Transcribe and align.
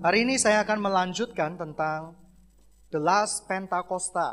Hari 0.00 0.24
ini 0.24 0.40
saya 0.40 0.64
akan 0.64 0.80
melanjutkan 0.80 1.60
tentang 1.60 2.16
The 2.88 2.96
Last 2.96 3.44
Pentakosta. 3.44 4.32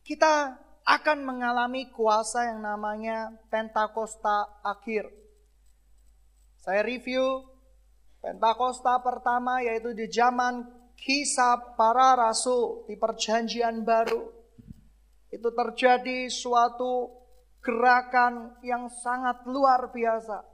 Kita 0.00 0.56
akan 0.80 1.28
mengalami 1.28 1.92
kuasa 1.92 2.48
yang 2.48 2.64
namanya 2.64 3.36
Pentakosta 3.52 4.64
akhir. 4.64 5.12
Saya 6.56 6.80
review 6.88 7.44
Pentakosta 8.24 8.96
pertama 9.04 9.60
yaitu 9.60 9.92
di 9.92 10.08
zaman 10.08 10.64
kisah 10.96 11.76
para 11.76 12.16
rasul 12.16 12.88
di 12.88 12.96
perjanjian 12.96 13.84
baru. 13.84 14.24
Itu 15.28 15.52
terjadi 15.52 16.32
suatu 16.32 17.12
gerakan 17.60 18.56
yang 18.64 18.88
sangat 18.88 19.44
luar 19.44 19.92
biasa. 19.92 20.51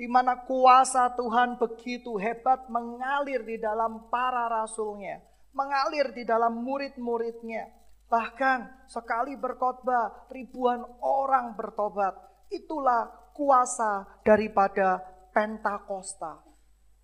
Di 0.00 0.08
mana 0.08 0.48
kuasa 0.48 1.12
Tuhan 1.12 1.60
begitu 1.60 2.16
hebat 2.16 2.72
mengalir 2.72 3.44
di 3.44 3.60
dalam 3.60 4.08
para 4.08 4.48
rasulnya. 4.48 5.20
Mengalir 5.52 6.16
di 6.16 6.24
dalam 6.24 6.64
murid-muridnya. 6.64 7.68
Bahkan 8.08 8.88
sekali 8.88 9.36
berkhotbah 9.36 10.32
ribuan 10.32 10.80
orang 11.04 11.52
bertobat. 11.52 12.16
Itulah 12.48 13.12
kuasa 13.36 14.24
daripada 14.24 15.04
Pentakosta. 15.36 16.48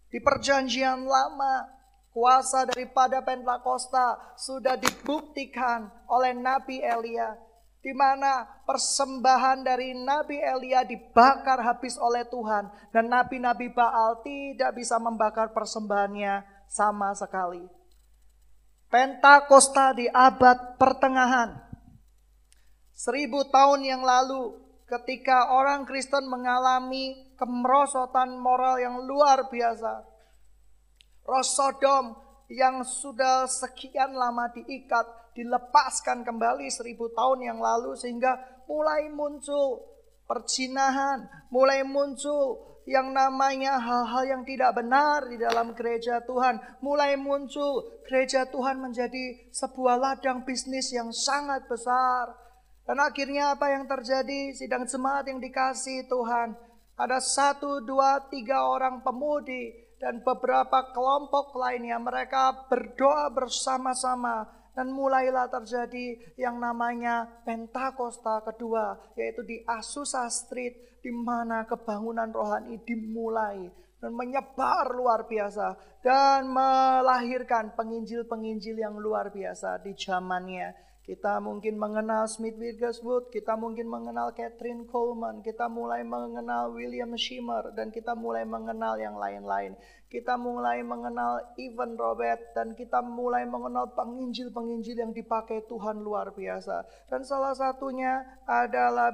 Di 0.08 0.16
perjanjian 0.16 1.05
lama 1.05 1.69
kuasa 2.16 2.64
daripada 2.64 3.20
Pentakosta 3.20 4.41
sudah 4.41 4.80
dibuktikan 4.80 5.92
oleh 6.08 6.33
Nabi 6.33 6.80
Elia 6.80 7.36
di 7.86 7.95
mana 7.95 8.42
persembahan 8.66 9.62
dari 9.62 9.94
Nabi 9.94 10.42
Elia 10.42 10.82
dibakar 10.82 11.62
habis 11.62 11.94
oleh 12.02 12.27
Tuhan 12.27 12.66
dan 12.90 13.06
nabi-nabi 13.06 13.70
Baal 13.70 14.27
tidak 14.27 14.74
bisa 14.74 14.98
membakar 14.98 15.54
persembahannya 15.54 16.42
sama 16.66 17.14
sekali. 17.14 17.62
Pentakosta 18.91 19.94
di 19.94 20.11
abad 20.11 20.74
pertengahan. 20.83 21.62
Seribu 22.91 23.46
tahun 23.55 23.86
yang 23.86 24.02
lalu 24.02 24.58
ketika 24.91 25.55
orang 25.55 25.86
Kristen 25.86 26.27
mengalami 26.27 27.34
kemerosotan 27.39 28.34
moral 28.34 28.83
yang 28.83 28.98
luar 29.06 29.46
biasa. 29.46 30.02
Roh 31.22 31.46
Sodom 31.46 32.18
yang 32.50 32.83
sudah 32.83 33.46
sekian 33.46 34.11
lama 34.14 34.50
diikat, 34.50 35.06
dilepaskan 35.37 36.25
kembali 36.25 36.73
seribu 36.73 37.12
tahun 37.12 37.45
yang 37.45 37.59
lalu 37.61 37.92
sehingga 37.92 38.65
mulai 38.65 39.12
muncul 39.12 39.84
percinahan, 40.25 41.29
mulai 41.53 41.84
muncul 41.84 42.65
yang 42.87 43.11
namanya 43.11 43.83
hal-hal 43.83 44.25
yang 44.25 44.42
tidak 44.47 44.79
benar 44.79 45.27
di 45.27 45.37
dalam 45.37 45.75
gereja 45.75 46.23
Tuhan. 46.23 46.57
Mulai 46.81 47.19
muncul 47.19 48.01
gereja 48.07 48.47
Tuhan 48.47 48.79
menjadi 48.79 49.51
sebuah 49.51 49.98
ladang 49.98 50.47
bisnis 50.47 50.95
yang 50.95 51.11
sangat 51.11 51.67
besar. 51.67 52.33
Dan 52.87 53.03
akhirnya 53.03 53.59
apa 53.59 53.75
yang 53.75 53.91
terjadi? 53.91 54.55
Sidang 54.55 54.87
jemaat 54.87 55.27
yang 55.27 55.42
dikasih 55.42 56.07
Tuhan. 56.07 56.55
Ada 56.97 57.19
satu, 57.19 57.83
dua, 57.83 58.31
tiga 58.31 58.62
orang 58.70 59.03
pemudi 59.03 59.75
dan 59.98 60.23
beberapa 60.23 60.95
kelompok 60.95 61.59
lainnya 61.59 61.98
mereka 61.98 62.69
berdoa 62.70 63.33
bersama-sama 63.34 64.47
dan 64.77 64.92
mulailah 64.92 65.48
terjadi 65.48 66.36
yang 66.36 66.60
namanya 66.60 67.24
Pentakosta 67.48 68.44
kedua 68.44 69.00
yaitu 69.16 69.41
di 69.41 69.64
Asusa 69.64 70.28
Street 70.28 71.00
di 71.00 71.08
mana 71.08 71.64
kebangunan 71.64 72.28
rohani 72.28 72.77
dimulai 72.84 73.72
dan 73.96 74.12
menyebar 74.12 74.92
luar 74.92 75.24
biasa 75.24 75.80
dan 76.05 76.52
melahirkan 76.52 77.72
penginjil-penginjil 77.72 78.77
yang 78.77 79.00
luar 79.00 79.33
biasa 79.33 79.80
di 79.80 79.96
zamannya 79.96 80.86
kita 81.06 81.38
mungkin 81.38 81.78
mengenal 81.78 82.27
Smith 82.27 82.58
Wigglesworth, 82.58 83.30
kita 83.30 83.55
mungkin 83.55 83.86
mengenal 83.86 84.34
Catherine 84.34 84.90
Coleman, 84.90 85.39
kita 85.39 85.70
mulai 85.70 86.02
mengenal 86.02 86.74
William 86.74 87.14
Shimmer, 87.14 87.70
dan 87.78 87.95
kita 87.95 88.18
mulai 88.18 88.42
mengenal 88.42 88.98
yang 88.98 89.14
lain-lain. 89.14 89.78
Kita 90.06 90.39
mulai 90.39 90.86
mengenal 90.86 91.58
Evan 91.58 91.98
Robert, 91.98 92.55
dan 92.55 92.78
kita 92.78 93.02
mulai 93.02 93.42
mengenal 93.42 93.90
penginjil-penginjil 93.98 95.02
yang 95.02 95.12
dipakai 95.12 95.67
Tuhan 95.67 95.98
luar 96.00 96.30
biasa. 96.30 97.08
Dan 97.11 97.27
salah 97.27 97.52
satunya 97.52 98.42
adalah 98.46 99.11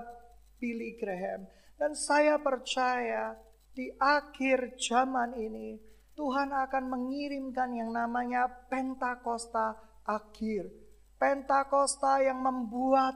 Billy 0.61 1.01
Graham. 1.01 1.49
Dan 1.81 1.97
saya 1.97 2.37
percaya 2.39 3.35
di 3.73 3.89
akhir 3.97 4.77
zaman 4.77 5.33
ini, 5.35 5.81
Tuhan 6.13 6.53
akan 6.53 6.85
mengirimkan 6.93 7.73
yang 7.73 7.91
namanya 7.91 8.45
Pentakosta 8.69 9.81
akhir 10.05 10.69
Pentakosta 11.17 12.19
yang 12.19 12.43
membuat 12.43 13.15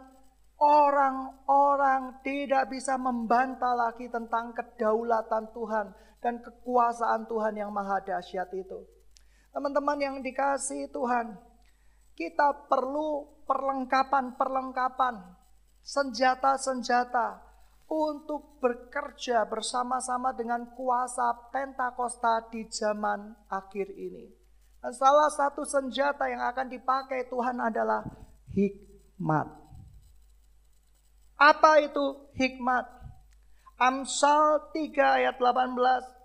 orang-orang 0.63 2.23
tidak 2.23 2.71
bisa 2.71 2.95
membantah 2.95 3.75
lagi 3.75 4.07
tentang 4.07 4.55
kedaulatan 4.55 5.51
Tuhan 5.51 5.87
dan 6.27 6.43
kekuasaan 6.43 7.31
Tuhan 7.31 7.55
yang 7.55 7.71
maha 7.71 8.03
dahsyat 8.03 8.51
itu. 8.51 8.83
Teman-teman 9.55 9.95
yang 10.03 10.17
dikasih 10.19 10.91
Tuhan, 10.91 11.39
kita 12.19 12.67
perlu 12.67 13.31
perlengkapan-perlengkapan, 13.47 15.23
senjata-senjata 15.87 17.47
untuk 17.87 18.59
bekerja 18.59 19.47
bersama-sama 19.47 20.35
dengan 20.35 20.67
kuasa 20.75 21.31
Pentakosta 21.55 22.51
di 22.51 22.67
zaman 22.67 23.47
akhir 23.47 23.95
ini. 23.95 24.27
Dan 24.83 24.91
salah 24.99 25.31
satu 25.31 25.63
senjata 25.63 26.27
yang 26.27 26.43
akan 26.43 26.67
dipakai 26.67 27.31
Tuhan 27.31 27.63
adalah 27.63 28.03
hikmat. 28.51 29.47
Apa 31.39 31.87
itu 31.87 32.35
hikmat? 32.35 32.97
Amsal 33.79 34.73
3 34.73 35.21
ayat 35.23 35.37
18. 35.39 36.16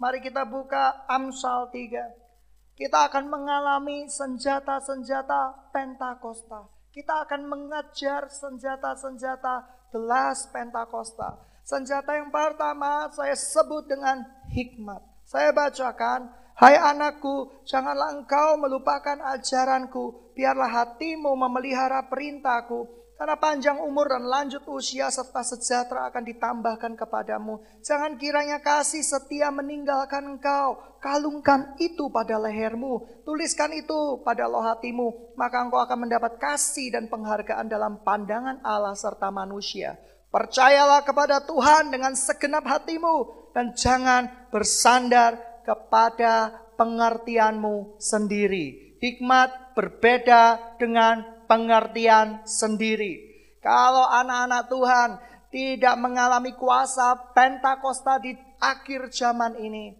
Mari 0.00 0.24
kita 0.24 0.48
buka 0.48 1.04
Amsal 1.04 1.68
3. 1.68 2.72
Kita 2.72 3.04
akan 3.12 3.28
mengalami 3.28 4.08
senjata-senjata 4.08 5.68
Pentakosta. 5.76 6.72
Kita 6.88 7.28
akan 7.28 7.44
mengajar 7.44 8.32
senjata-senjata 8.32 9.68
gelas 9.92 10.48
Pentakosta. 10.48 11.36
Senjata 11.68 12.16
yang 12.16 12.32
pertama 12.32 13.12
saya 13.12 13.36
sebut 13.36 13.84
dengan 13.92 14.24
hikmat. 14.48 15.04
Saya 15.28 15.52
bacakan 15.52 16.32
Hai 16.56 16.76
anakku, 16.76 17.64
janganlah 17.64 18.20
engkau 18.20 18.60
melupakan 18.60 19.16
ajaranku, 19.32 20.36
biarlah 20.36 20.68
hatimu 20.68 21.32
memelihara 21.32 22.04
perintahku, 22.04 22.84
karena 23.20 23.36
panjang 23.36 23.76
umur 23.84 24.08
dan 24.08 24.24
lanjut 24.24 24.64
usia 24.72 25.12
serta 25.12 25.44
sejahtera 25.44 26.08
akan 26.08 26.24
ditambahkan 26.24 26.96
kepadamu. 26.96 27.60
Jangan 27.84 28.16
kiranya 28.16 28.64
kasih 28.64 29.04
setia 29.04 29.52
meninggalkan 29.52 30.24
engkau. 30.24 30.80
Kalungkan 31.04 31.76
itu 31.76 32.08
pada 32.08 32.40
lehermu. 32.40 33.20
Tuliskan 33.28 33.76
itu 33.76 34.24
pada 34.24 34.48
loh 34.48 34.64
hatimu. 34.64 35.36
Maka 35.36 35.68
engkau 35.68 35.84
akan 35.84 36.08
mendapat 36.08 36.40
kasih 36.40 36.96
dan 36.96 37.12
penghargaan 37.12 37.68
dalam 37.68 38.00
pandangan 38.00 38.64
Allah 38.64 38.96
serta 38.96 39.28
manusia. 39.28 40.00
Percayalah 40.32 41.04
kepada 41.04 41.44
Tuhan 41.44 41.92
dengan 41.92 42.16
segenap 42.16 42.64
hatimu. 42.64 43.52
Dan 43.52 43.76
jangan 43.76 44.48
bersandar 44.48 45.36
kepada 45.68 46.56
pengertianmu 46.80 48.00
sendiri. 48.00 48.96
Hikmat 48.96 49.76
berbeda 49.76 50.76
dengan 50.80 51.39
pengertian 51.50 52.46
sendiri. 52.46 53.26
Kalau 53.58 54.06
anak-anak 54.06 54.70
Tuhan 54.70 55.10
tidak 55.50 55.98
mengalami 55.98 56.54
kuasa 56.54 57.34
Pentakosta 57.34 58.22
di 58.22 58.38
akhir 58.62 59.10
zaman 59.10 59.58
ini, 59.58 59.90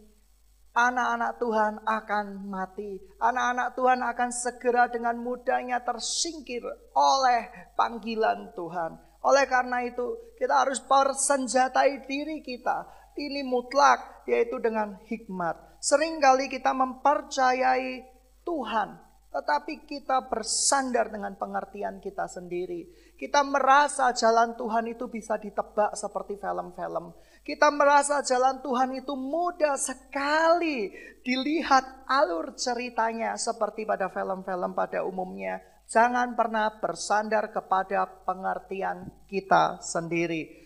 anak-anak 0.71 1.43
Tuhan 1.43 1.75
akan 1.83 2.27
mati. 2.47 3.03
Anak-anak 3.19 3.69
Tuhan 3.75 4.01
akan 4.07 4.31
segera 4.31 4.87
dengan 4.87 5.19
mudahnya 5.19 5.83
tersingkir 5.83 6.63
oleh 6.95 7.75
panggilan 7.75 8.55
Tuhan. 8.55 8.95
Oleh 9.27 9.45
karena 9.51 9.85
itu, 9.85 10.17
kita 10.39 10.65
harus 10.65 10.81
persenjatai 10.81 12.09
diri 12.09 12.41
kita 12.41 12.89
ini 13.21 13.45
mutlak 13.45 14.25
yaitu 14.25 14.57
dengan 14.63 14.97
hikmat. 15.05 15.83
Seringkali 15.85 16.49
kita 16.49 16.73
mempercayai 16.73 18.05
Tuhan, 18.45 18.89
tetapi 19.31 19.87
kita 19.87 20.27
bersandar 20.27 21.07
dengan 21.15 21.39
pengertian 21.39 22.03
kita 22.03 22.27
sendiri. 22.27 23.15
Kita 23.15 23.47
merasa 23.47 24.11
jalan 24.11 24.59
Tuhan 24.59 24.91
itu 24.91 25.07
bisa 25.07 25.39
ditebak 25.39 25.95
seperti 25.95 26.35
film-film. 26.43 27.15
Kita 27.47 27.71
merasa 27.71 28.27
jalan 28.27 28.59
Tuhan 28.59 28.91
itu 28.99 29.15
mudah 29.15 29.79
sekali 29.79 30.91
dilihat 31.23 32.11
alur 32.11 32.59
ceritanya 32.59 33.39
seperti 33.39 33.87
pada 33.87 34.11
film-film 34.11 34.75
pada 34.75 35.07
umumnya. 35.07 35.63
Jangan 35.91 36.35
pernah 36.39 36.79
bersandar 36.79 37.51
kepada 37.51 38.07
pengertian 38.27 39.11
kita 39.27 39.83
sendiri. 39.83 40.61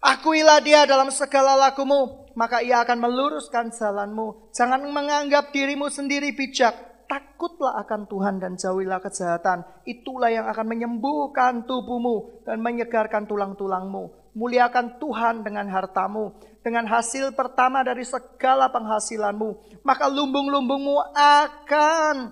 Akuilah 0.00 0.64
dia 0.64 0.88
dalam 0.88 1.12
segala 1.12 1.56
lakumu, 1.56 2.28
maka 2.32 2.64
ia 2.64 2.80
akan 2.80 3.04
meluruskan 3.04 3.68
jalanmu. 3.68 4.48
Jangan 4.56 4.80
menganggap 4.88 5.52
dirimu 5.52 5.92
sendiri 5.92 6.32
bijak. 6.32 6.89
Takutlah 7.10 7.74
akan 7.82 8.06
Tuhan 8.06 8.38
dan 8.38 8.54
jauhilah 8.54 9.02
kejahatan. 9.02 9.66
Itulah 9.82 10.30
yang 10.30 10.46
akan 10.46 10.62
menyembuhkan 10.62 11.66
tubuhmu 11.66 12.46
dan 12.46 12.62
menyegarkan 12.62 13.26
tulang-tulangmu. 13.26 14.30
Muliakan 14.38 15.02
Tuhan 15.02 15.42
dengan 15.42 15.66
hartamu, 15.74 16.38
dengan 16.62 16.86
hasil 16.86 17.34
pertama 17.34 17.82
dari 17.82 18.06
segala 18.06 18.70
penghasilanmu. 18.70 19.82
Maka 19.82 20.06
lumbung-lumbungmu 20.06 21.10
akan 21.18 22.30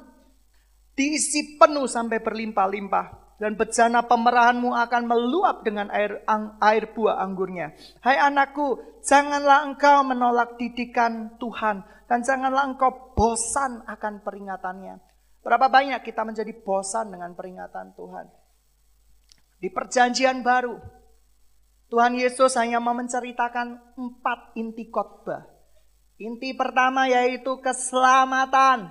diisi 0.95 1.59
penuh 1.59 1.91
sampai 1.91 2.23
berlimpah-limpah 2.23 3.35
dan 3.43 3.59
bejana 3.59 4.07
pemerahanmu 4.07 4.79
akan 4.79 5.03
meluap 5.11 5.67
dengan 5.67 5.91
air 5.91 6.23
ang, 6.31 6.55
air 6.63 6.95
buah 6.95 7.19
anggurnya. 7.19 7.75
Hai 7.99 8.15
anakku, 8.15 8.79
janganlah 9.03 9.67
engkau 9.67 10.07
menolak 10.07 10.55
didikan 10.55 11.35
Tuhan 11.43 11.98
dan 12.09 12.25
janganlah 12.25 12.65
engkau 12.65 13.13
bosan 13.13 13.85
akan 13.85 14.25
peringatannya. 14.25 14.97
Berapa 15.45 15.69
banyak 15.69 16.01
kita 16.03 16.25
menjadi 16.25 16.51
bosan 16.65 17.13
dengan 17.13 17.37
peringatan 17.37 17.93
Tuhan? 17.93 18.27
Di 19.61 19.69
perjanjian 19.69 20.41
baru, 20.41 20.81
Tuhan 21.93 22.17
Yesus 22.17 22.57
hanya 22.57 22.81
mau 22.81 22.97
menceritakan 22.97 23.97
empat 23.97 24.57
inti 24.57 24.89
khotbah. 24.89 25.45
Inti 26.19 26.57
pertama 26.57 27.07
yaitu 27.07 27.61
keselamatan. 27.61 28.91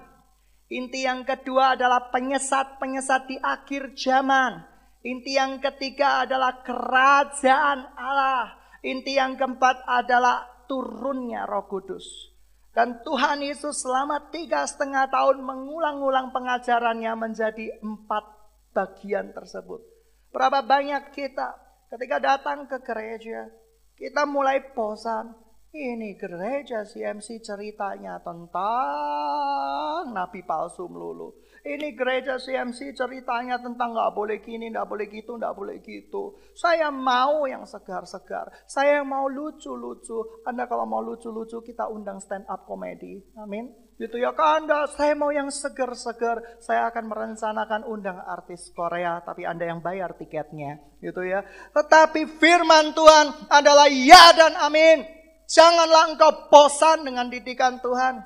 Inti 0.68 1.04
yang 1.08 1.24
kedua 1.24 1.76
adalah 1.80 2.12
penyesat-penyesat 2.12 3.22
di 3.28 3.38
akhir 3.40 3.96
zaman. 3.96 4.64
Inti 5.04 5.40
yang 5.40 5.64
ketiga 5.64 6.28
adalah 6.28 6.60
kerajaan 6.64 7.96
Allah. 7.96 8.60
Inti 8.84 9.16
yang 9.16 9.40
keempat 9.40 9.88
adalah 9.88 10.68
turunnya 10.68 11.48
roh 11.48 11.66
kudus. 11.72 12.37
Dan 12.78 13.02
Tuhan 13.02 13.42
Yesus 13.42 13.82
selama 13.82 14.30
tiga 14.30 14.62
setengah 14.62 15.10
tahun 15.10 15.42
mengulang-ulang 15.42 16.30
pengajarannya 16.30 17.10
menjadi 17.18 17.82
empat 17.82 18.22
bagian 18.70 19.34
tersebut. 19.34 19.82
Berapa 20.30 20.62
banyak 20.62 21.10
kita 21.10 21.58
ketika 21.90 22.22
datang 22.22 22.70
ke 22.70 22.78
gereja, 22.86 23.50
kita 23.98 24.30
mulai 24.30 24.62
bosan, 24.78 25.34
ini 25.74 26.14
gereja 26.22 26.86
CMC 26.86 27.42
ceritanya 27.42 28.22
tentang 28.22 30.14
nabi 30.14 30.46
palsu 30.46 30.86
melulu. 30.86 31.34
Ini 31.68 32.00
gereja 32.00 32.40
CMC 32.40 32.96
ceritanya 32.96 33.60
tentang 33.60 33.92
nggak 33.92 34.16
boleh 34.16 34.40
gini, 34.40 34.72
nggak 34.72 34.88
boleh 34.88 35.12
gitu, 35.12 35.36
nggak 35.36 35.52
boleh 35.52 35.84
gitu. 35.84 36.40
Saya 36.56 36.88
mau 36.88 37.44
yang 37.44 37.68
segar-segar. 37.68 38.48
Saya 38.72 39.04
mau 39.04 39.28
lucu-lucu. 39.28 40.48
Anda 40.48 40.64
kalau 40.72 40.88
mau 40.88 41.04
lucu-lucu 41.04 41.60
kita 41.60 41.92
undang 41.92 42.24
stand 42.24 42.48
up 42.48 42.64
comedy. 42.64 43.20
Amin. 43.36 43.68
Gitu 44.00 44.16
ya 44.16 44.32
kan 44.32 44.64
Anda, 44.64 44.88
saya 44.88 45.12
mau 45.20 45.28
yang 45.28 45.52
segar-segar. 45.52 46.40
Saya 46.64 46.88
akan 46.88 47.12
merencanakan 47.12 47.84
undang 47.84 48.24
artis 48.24 48.72
Korea, 48.72 49.20
tapi 49.28 49.44
Anda 49.44 49.68
yang 49.68 49.84
bayar 49.84 50.16
tiketnya. 50.16 50.80
Gitu 51.04 51.20
ya. 51.28 51.44
Tetapi 51.76 52.40
firman 52.40 52.96
Tuhan 52.96 53.52
adalah 53.52 53.92
ya 53.92 54.32
dan 54.40 54.56
amin. 54.56 55.04
Janganlah 55.52 56.16
engkau 56.16 56.48
bosan 56.48 57.04
dengan 57.04 57.28
didikan 57.28 57.84
Tuhan. 57.84 58.24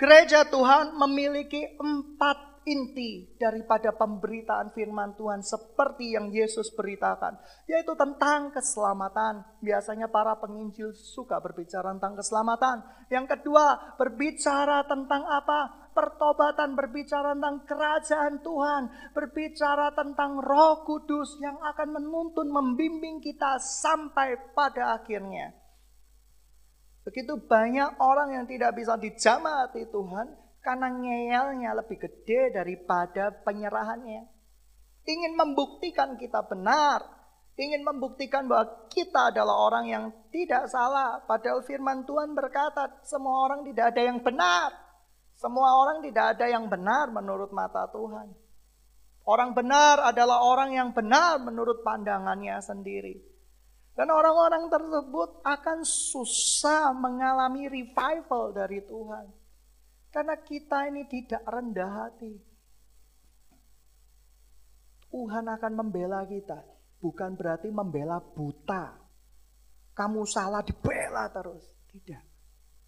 Gereja 0.00 0.48
Tuhan 0.48 0.96
memiliki 0.96 1.76
empat 1.76 2.51
inti 2.66 3.38
daripada 3.38 3.94
pemberitaan 3.94 4.74
firman 4.74 5.14
Tuhan 5.14 5.40
seperti 5.42 6.14
yang 6.14 6.30
Yesus 6.30 6.70
beritakan, 6.74 7.38
yaitu 7.70 7.94
tentang 7.94 8.50
keselamatan. 8.50 9.42
Biasanya 9.62 10.10
para 10.10 10.38
penginjil 10.38 10.94
suka 10.94 11.38
berbicara 11.38 11.94
tentang 11.96 12.18
keselamatan. 12.18 12.82
Yang 13.08 13.38
kedua, 13.38 13.96
berbicara 13.96 14.84
tentang 14.86 15.22
apa? 15.28 15.90
Pertobatan, 15.92 16.72
berbicara 16.72 17.36
tentang 17.36 17.68
kerajaan 17.68 18.40
Tuhan, 18.40 19.12
berbicara 19.12 19.92
tentang 19.92 20.40
Roh 20.40 20.88
Kudus 20.88 21.36
yang 21.38 21.60
akan 21.60 22.00
menuntun, 22.00 22.48
membimbing 22.48 23.20
kita 23.20 23.60
sampai 23.60 24.56
pada 24.56 24.96
akhirnya. 24.96 25.52
Begitu 27.02 27.34
banyak 27.34 27.98
orang 27.98 28.40
yang 28.40 28.46
tidak 28.46 28.78
bisa 28.78 28.94
dijamati 28.94 29.90
Tuhan 29.90 30.41
karena 30.62 30.88
ngeyelnya 30.94 31.74
lebih 31.74 31.98
gede 31.98 32.54
daripada 32.54 33.34
penyerahannya. 33.42 34.30
Ingin 35.02 35.34
membuktikan 35.34 36.14
kita 36.14 36.46
benar, 36.46 37.02
ingin 37.58 37.82
membuktikan 37.82 38.46
bahwa 38.46 38.86
kita 38.86 39.34
adalah 39.34 39.66
orang 39.66 39.84
yang 39.90 40.04
tidak 40.30 40.70
salah. 40.70 41.20
Padahal 41.26 41.66
firman 41.66 42.06
Tuhan 42.06 42.32
berkata 42.38 43.02
semua 43.02 43.50
orang 43.50 43.66
tidak 43.66 43.92
ada 43.92 44.02
yang 44.06 44.22
benar. 44.22 44.70
Semua 45.34 45.74
orang 45.74 46.06
tidak 46.06 46.38
ada 46.38 46.46
yang 46.46 46.70
benar 46.70 47.10
menurut 47.10 47.50
mata 47.50 47.90
Tuhan. 47.90 48.30
Orang 49.26 49.58
benar 49.58 50.02
adalah 50.02 50.46
orang 50.46 50.70
yang 50.74 50.94
benar 50.94 51.42
menurut 51.42 51.82
pandangannya 51.82 52.62
sendiri. 52.62 53.18
Dan 53.92 54.08
orang-orang 54.08 54.70
tersebut 54.70 55.42
akan 55.42 55.84
susah 55.84 56.94
mengalami 56.94 57.66
revival 57.66 58.54
dari 58.54 58.80
Tuhan. 58.86 59.41
Karena 60.12 60.36
kita 60.36 60.92
ini 60.92 61.08
tidak 61.08 61.40
rendah 61.48 61.92
hati. 62.04 62.36
Tuhan 65.08 65.48
akan 65.48 65.72
membela 65.72 66.20
kita. 66.28 66.60
Bukan 67.00 67.32
berarti 67.32 67.72
membela 67.72 68.20
buta. 68.20 68.92
Kamu 69.96 70.28
salah 70.28 70.60
dibela 70.60 71.32
terus. 71.32 71.64
Tidak. 71.88 72.24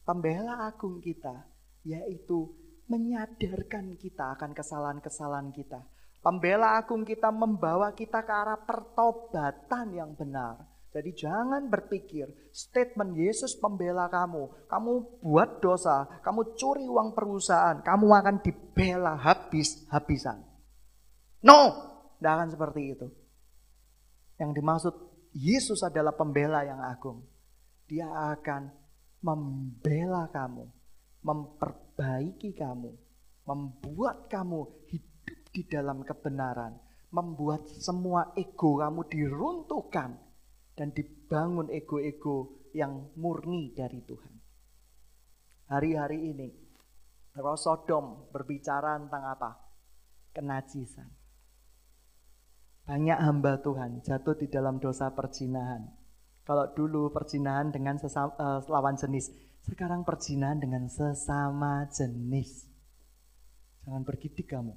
Pembela 0.05 0.69
agung 0.69 1.01
kita 1.01 1.49
yaitu 1.85 2.49
menyadarkan 2.89 3.97
kita 3.97 4.37
akan 4.37 4.53
kesalahan-kesalahan 4.53 5.49
kita. 5.53 5.81
Pembela 6.21 6.77
agung 6.77 7.09
kita 7.09 7.33
membawa 7.33 7.93
kita 7.97 8.25
ke 8.25 8.33
arah 8.33 8.61
pertobatan 8.61 9.97
yang 9.97 10.13
benar 10.17 10.74
jadi 10.95 11.11
jangan 11.11 11.67
berpikir 11.67 12.31
statement 12.55 13.19
Yesus 13.19 13.59
pembela 13.59 14.07
kamu. 14.07 14.71
Kamu 14.71 15.19
buat 15.27 15.59
dosa, 15.59 16.07
kamu 16.23 16.55
curi 16.55 16.87
uang 16.87 17.19
perusahaan, 17.19 17.83
kamu 17.83 18.07
akan 18.15 18.37
dibela 18.39 19.19
habis-habisan. 19.19 20.39
No, 21.43 21.59
tidak 22.23 22.33
akan 22.39 22.49
seperti 22.55 22.83
itu. 22.95 23.07
Yang 24.39 24.51
dimaksud 24.55 24.95
Yesus 25.35 25.83
adalah 25.83 26.15
pembela 26.15 26.63
yang 26.63 26.79
agung. 26.79 27.27
Dia 27.91 28.07
akan 28.31 28.71
membela 29.19 30.31
kamu, 30.31 30.63
memperbaiki 31.27 32.55
kamu, 32.55 32.95
membuat 33.51 34.31
kamu 34.31 34.87
hidup 34.95 35.39
di 35.51 35.67
dalam 35.67 36.07
kebenaran, 36.07 36.79
membuat 37.11 37.67
semua 37.67 38.31
ego 38.39 38.79
kamu 38.79 39.11
diruntuhkan 39.11 40.24
dan 40.75 40.91
dibangun 40.91 41.71
ego-ego 41.71 42.67
yang 42.75 43.15
murni 43.15 43.71
dari 43.71 44.03
Tuhan. 44.03 44.35
Hari-hari 45.71 46.19
ini 46.35 46.49
Roh 47.39 47.59
Sodom 47.59 48.31
berbicara 48.35 48.99
tentang 48.99 49.25
apa? 49.27 49.51
Kenajisan. 50.35 51.09
Banyak 52.85 53.19
hamba 53.23 53.63
Tuhan 53.63 54.05
jatuh 54.05 54.37
di 54.37 54.51
dalam 54.51 54.77
dosa 54.83 55.09
perjinahan. 55.15 55.89
Kalau 56.45 56.69
dulu 56.77 57.09
perjinahan 57.09 57.73
dengan 57.73 57.97
sesama, 57.97 58.37
uh, 58.37 58.61
lawan 58.69 59.01
jenis, 59.01 59.33
sekarang 59.65 60.05
perjinahan 60.05 60.61
dengan 60.61 60.85
sesama 60.93 61.89
jenis. 61.89 62.69
Jangan 63.89 64.05
bergidik 64.05 64.53
kamu. 64.53 64.77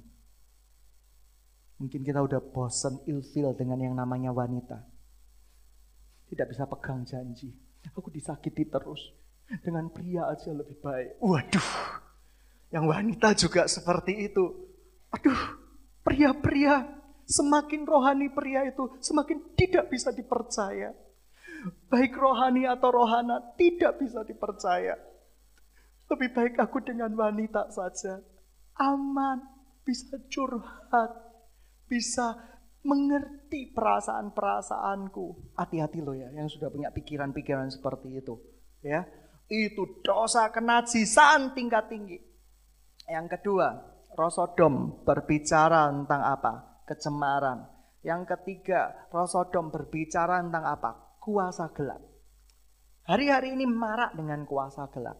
Mungkin 1.78 2.00
kita 2.00 2.24
udah 2.24 2.40
bosen 2.40 3.04
ilfil 3.04 3.52
dengan 3.52 3.78
yang 3.84 3.94
namanya 3.94 4.32
wanita 4.32 4.97
tidak 6.28 6.46
bisa 6.52 6.64
pegang 6.68 7.02
janji. 7.08 7.50
Aku 7.96 8.12
disakiti 8.12 8.68
terus. 8.68 9.00
Dengan 9.64 9.88
pria 9.88 10.28
aja 10.28 10.52
lebih 10.52 10.76
baik. 10.84 11.16
Waduh, 11.24 11.70
yang 12.68 12.84
wanita 12.84 13.32
juga 13.32 13.64
seperti 13.64 14.28
itu. 14.28 14.44
Aduh, 15.08 15.40
pria-pria, 16.04 16.84
semakin 17.24 17.88
rohani 17.88 18.28
pria 18.28 18.68
itu, 18.68 18.92
semakin 19.00 19.56
tidak 19.56 19.88
bisa 19.88 20.12
dipercaya. 20.12 20.92
Baik 21.88 22.12
rohani 22.14 22.68
atau 22.68 22.92
rohana, 22.92 23.40
tidak 23.56 23.96
bisa 23.98 24.20
dipercaya. 24.22 25.00
Lebih 26.08 26.30
baik 26.36 26.54
aku 26.60 26.84
dengan 26.84 27.12
wanita 27.16 27.72
saja. 27.72 28.20
Aman, 28.76 29.44
bisa 29.82 30.20
curhat, 30.28 31.10
bisa 31.88 32.36
mengerti 32.82 33.74
perasaan-perasaanku. 33.74 35.56
Hati-hati 35.58 35.98
loh 36.02 36.14
ya 36.14 36.30
yang 36.34 36.46
sudah 36.46 36.70
punya 36.70 36.90
pikiran-pikiran 36.94 37.68
seperti 37.70 38.22
itu. 38.22 38.38
Ya, 38.84 39.06
itu 39.50 40.02
dosa 40.04 40.52
kenajisan 40.54 41.56
tingkat 41.56 41.90
tinggi. 41.90 42.18
Yang 43.08 43.38
kedua, 43.40 43.74
Rosodom 44.14 45.06
berbicara 45.06 45.88
tentang 45.88 46.22
apa? 46.22 46.84
Kecemaran. 46.84 47.64
Yang 48.04 48.36
ketiga, 48.36 49.08
Rosodom 49.08 49.72
berbicara 49.72 50.44
tentang 50.44 50.64
apa? 50.68 51.18
Kuasa 51.18 51.70
gelap. 51.74 52.02
hari-hari 53.08 53.56
ini 53.56 53.64
marak 53.64 54.12
dengan 54.20 54.44
kuasa 54.44 54.84
gelap, 54.92 55.16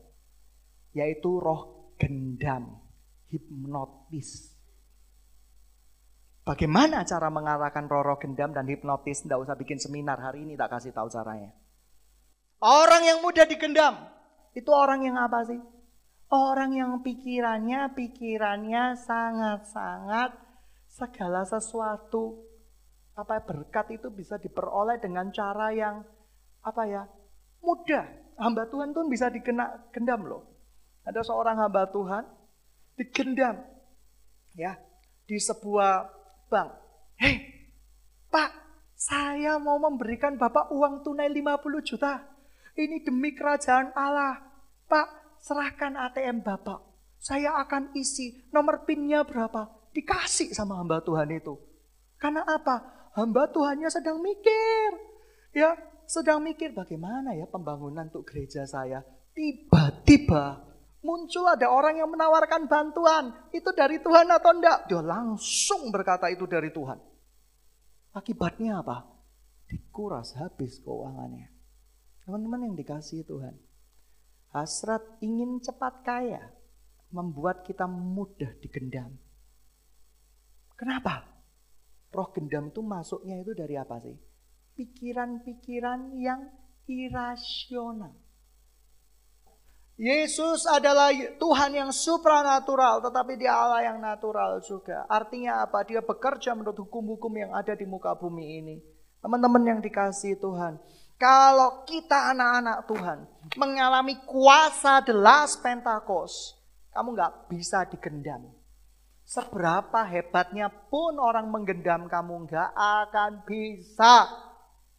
yaitu 0.93 1.41
roh 1.41 1.89
gendam, 1.97 2.85
hipnotis. 3.33 4.58
Bagaimana 6.49 7.05
cara 7.05 7.29
mengalahkan 7.29 7.85
roh-roh 7.93 8.17
gendam 8.17 8.57
dan 8.57 8.65
hipnotis? 8.65 9.21
Tidak 9.21 9.37
usah 9.37 9.53
bikin 9.53 9.77
seminar 9.77 10.17
hari 10.17 10.49
ini, 10.49 10.57
tak 10.57 10.73
kasih 10.73 10.97
tahu 10.97 11.13
caranya. 11.13 11.53
Orang 12.65 13.05
yang 13.05 13.21
mudah 13.21 13.45
digendam, 13.45 14.09
itu 14.57 14.73
orang 14.73 15.05
yang 15.05 15.21
apa 15.21 15.45
sih? 15.45 15.61
Orang 16.33 16.73
yang 16.73 17.05
pikirannya, 17.05 17.93
pikirannya 17.93 18.97
sangat-sangat 18.97 20.41
segala 20.89 21.45
sesuatu 21.45 22.49
apa 23.13 23.45
berkat 23.45 24.01
itu 24.01 24.09
bisa 24.09 24.41
diperoleh 24.41 24.97
dengan 25.05 25.29
cara 25.29 25.69
yang 25.77 26.01
apa 26.65 26.83
ya 26.89 27.05
mudah. 27.61 28.09
Hamba 28.41 28.65
Tuhan 28.73 28.97
pun 28.97 29.13
bisa 29.13 29.29
dikena 29.29 29.93
gendam 29.93 30.25
loh. 30.25 30.49
Ada 31.05 31.29
seorang 31.29 31.61
hamba 31.61 31.93
Tuhan 31.93 32.25
digendam 32.97 33.69
ya 34.57 34.81
di 35.29 35.37
sebuah 35.37 36.18
bank. 36.49 36.73
Hei, 37.21 37.37
Pak, 38.33 38.51
saya 38.97 39.61
mau 39.61 39.77
memberikan 39.77 40.41
Bapak 40.41 40.73
uang 40.73 41.05
tunai 41.05 41.29
50 41.29 41.85
juta. 41.85 42.25
Ini 42.75 43.05
demi 43.05 43.37
kerajaan 43.37 43.93
Allah. 43.93 44.41
Pak, 44.89 45.41
serahkan 45.45 45.95
ATM 45.95 46.41
Bapak. 46.41 46.81
Saya 47.19 47.59
akan 47.61 47.93
isi 47.99 48.49
nomor 48.55 48.89
pinnya 48.89 49.27
berapa. 49.27 49.69
Dikasih 49.93 50.55
sama 50.55 50.79
hamba 50.79 51.03
Tuhan 51.03 51.29
itu. 51.35 51.59
Karena 52.17 52.47
apa? 52.47 53.11
Hamba 53.19 53.51
Tuhannya 53.51 53.91
sedang 53.91 54.23
mikir. 54.23 54.89
Ya, 55.53 55.75
sedang 56.07 56.41
mikir 56.41 56.71
bagaimana 56.73 57.35
ya 57.35 57.51
pembangunan 57.51 58.07
untuk 58.07 58.31
gereja 58.31 58.63
saya. 58.65 59.03
Tiba-tiba 59.35 60.68
muncul 61.05 61.45
ada 61.47 61.69
orang 61.71 62.01
yang 62.01 62.11
menawarkan 62.11 62.67
bantuan. 62.71 63.35
Itu 63.51 63.75
dari 63.75 63.99
Tuhan 64.03 64.29
atau 64.29 64.51
enggak? 64.55 64.89
Dia 64.91 65.03
langsung 65.03 65.91
berkata 65.95 66.31
itu 66.31 66.45
dari 66.45 66.71
Tuhan. 66.71 66.99
Akibatnya 68.15 68.83
apa? 68.83 69.07
Dikuras 69.69 70.35
habis 70.39 70.81
keuangannya. 70.81 71.49
Teman-teman 72.25 72.73
yang 72.73 72.75
dikasih 72.77 73.25
Tuhan. 73.25 73.55
Hasrat 74.53 75.05
ingin 75.21 75.61
cepat 75.61 76.05
kaya 76.05 76.51
membuat 77.13 77.65
kita 77.65 77.85
mudah 77.85 78.53
digendam. 78.61 79.13
Kenapa? 80.77 81.25
Roh 82.09 82.29
gendam 82.33 82.73
itu 82.73 82.81
masuknya 82.81 83.37
itu 83.45 83.53
dari 83.53 83.77
apa 83.77 84.01
sih? 84.01 84.17
pikiran-pikiran 84.79 86.15
yang 86.15 86.47
irasional. 86.87 88.15
Yesus 89.99 90.63
adalah 90.71 91.11
Tuhan 91.11 91.75
yang 91.75 91.91
supranatural, 91.91 93.03
tetapi 93.03 93.35
dia 93.35 93.51
Allah 93.51 93.83
yang 93.91 93.99
natural 93.99 94.63
juga. 94.63 95.03
Artinya 95.11 95.67
apa? 95.67 95.83
Dia 95.83 95.99
bekerja 95.99 96.55
menurut 96.55 96.79
hukum-hukum 96.87 97.35
yang 97.35 97.51
ada 97.51 97.75
di 97.75 97.83
muka 97.83 98.15
bumi 98.15 98.63
ini. 98.63 98.77
Teman-teman 99.19 99.67
yang 99.67 99.81
dikasih 99.83 100.39
Tuhan, 100.39 100.79
kalau 101.19 101.83
kita 101.83 102.31
anak-anak 102.31 102.87
Tuhan 102.87 103.19
mengalami 103.59 104.15
kuasa 104.23 105.03
the 105.03 105.11
last 105.11 105.59
Pentakos, 105.67 106.55
kamu 106.95 107.19
nggak 107.19 107.51
bisa 107.51 107.83
digendam. 107.91 108.55
Seberapa 109.27 110.07
hebatnya 110.07 110.71
pun 110.71 111.19
orang 111.19 111.51
menggendam 111.51 112.07
kamu 112.07 112.47
nggak 112.47 112.71
akan 112.79 113.43
bisa 113.43 114.31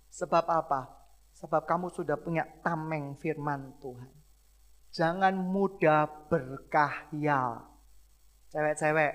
Sebab 0.09 0.45
apa? 0.49 0.89
Sebab 1.37 1.63
kamu 1.63 1.93
sudah 1.93 2.17
punya 2.19 2.43
tameng 2.65 3.15
firman 3.21 3.77
Tuhan. 3.79 4.18
Jangan 4.89 5.37
mudah 5.37 6.29
berkahyal. 6.29 7.65
Cewek-cewek 8.49 9.13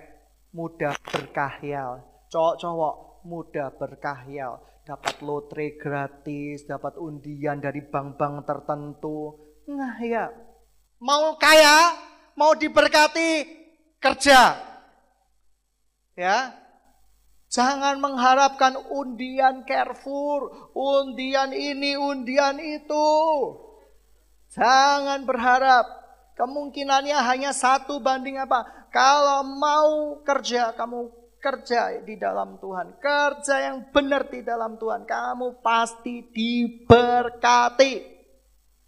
mudah 0.54 0.94
berkahyal. 1.02 2.02
Cowok-cowok 2.30 3.26
mudah 3.26 3.74
berkahyal. 3.74 4.62
Dapat 4.84 5.24
lotre 5.24 5.74
gratis, 5.80 6.68
dapat 6.68 6.94
undian 7.00 7.58
dari 7.58 7.82
bank-bank 7.82 8.44
tertentu. 8.44 9.34
Nah 9.66 9.96
ya, 10.04 10.28
mau 11.00 11.34
kaya, 11.40 11.96
mau 12.36 12.52
diberkati, 12.52 13.48
kerja. 13.96 14.60
Ya, 16.14 16.52
Jangan 17.54 18.02
mengharapkan 18.02 18.74
undian 18.90 19.62
Carrefour, 19.62 20.74
undian 20.74 21.54
ini, 21.54 21.94
undian 21.94 22.58
itu. 22.58 23.06
Jangan 24.54 25.26
berharap. 25.26 25.86
Kemungkinannya 26.34 27.14
hanya 27.14 27.50
satu 27.54 28.02
banding 28.02 28.38
apa? 28.38 28.90
Kalau 28.90 29.42
mau 29.46 30.22
kerja, 30.22 30.74
kamu 30.74 31.10
kerja 31.38 32.02
di 32.02 32.14
dalam 32.18 32.58
Tuhan. 32.58 32.98
Kerja 32.98 33.70
yang 33.70 33.90
benar 33.90 34.30
di 34.30 34.42
dalam 34.42 34.78
Tuhan. 34.78 35.06
Kamu 35.06 35.62
pasti 35.62 36.26
diberkati. 36.30 37.92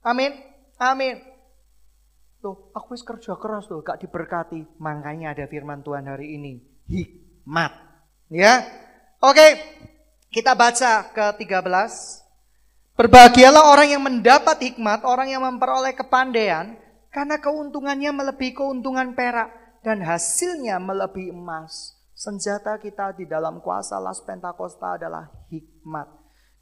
Amin. 0.06 0.32
Amin. 0.78 1.22
Tuh, 2.42 2.70
aku 2.74 2.94
kerja 2.94 3.34
keras 3.34 3.66
tuh, 3.66 3.82
gak 3.82 4.02
diberkati. 4.02 4.78
Makanya 4.78 5.34
ada 5.34 5.50
firman 5.50 5.82
Tuhan 5.82 6.06
hari 6.06 6.38
ini. 6.38 6.62
Hikmat. 6.86 7.72
Ya. 8.30 8.62
Oke. 9.18 9.58
Kita 10.30 10.54
baca 10.54 11.10
ke-13. 11.14 12.25
Berbahagialah 12.96 13.76
orang 13.76 13.92
yang 13.92 14.00
mendapat 14.08 14.56
hikmat, 14.56 15.04
orang 15.04 15.28
yang 15.28 15.44
memperoleh 15.44 15.92
kepandaian, 15.92 16.80
karena 17.12 17.36
keuntungannya 17.36 18.08
melebihi 18.08 18.56
keuntungan 18.56 19.12
perak 19.12 19.52
dan 19.84 20.00
hasilnya 20.00 20.80
melebihi 20.80 21.28
emas. 21.28 21.92
Senjata 22.16 22.80
kita 22.80 23.12
di 23.12 23.28
dalam 23.28 23.60
kuasa 23.60 24.00
Las 24.00 24.24
Pentakosta 24.24 24.96
adalah 24.96 25.28
hikmat. 25.52 26.08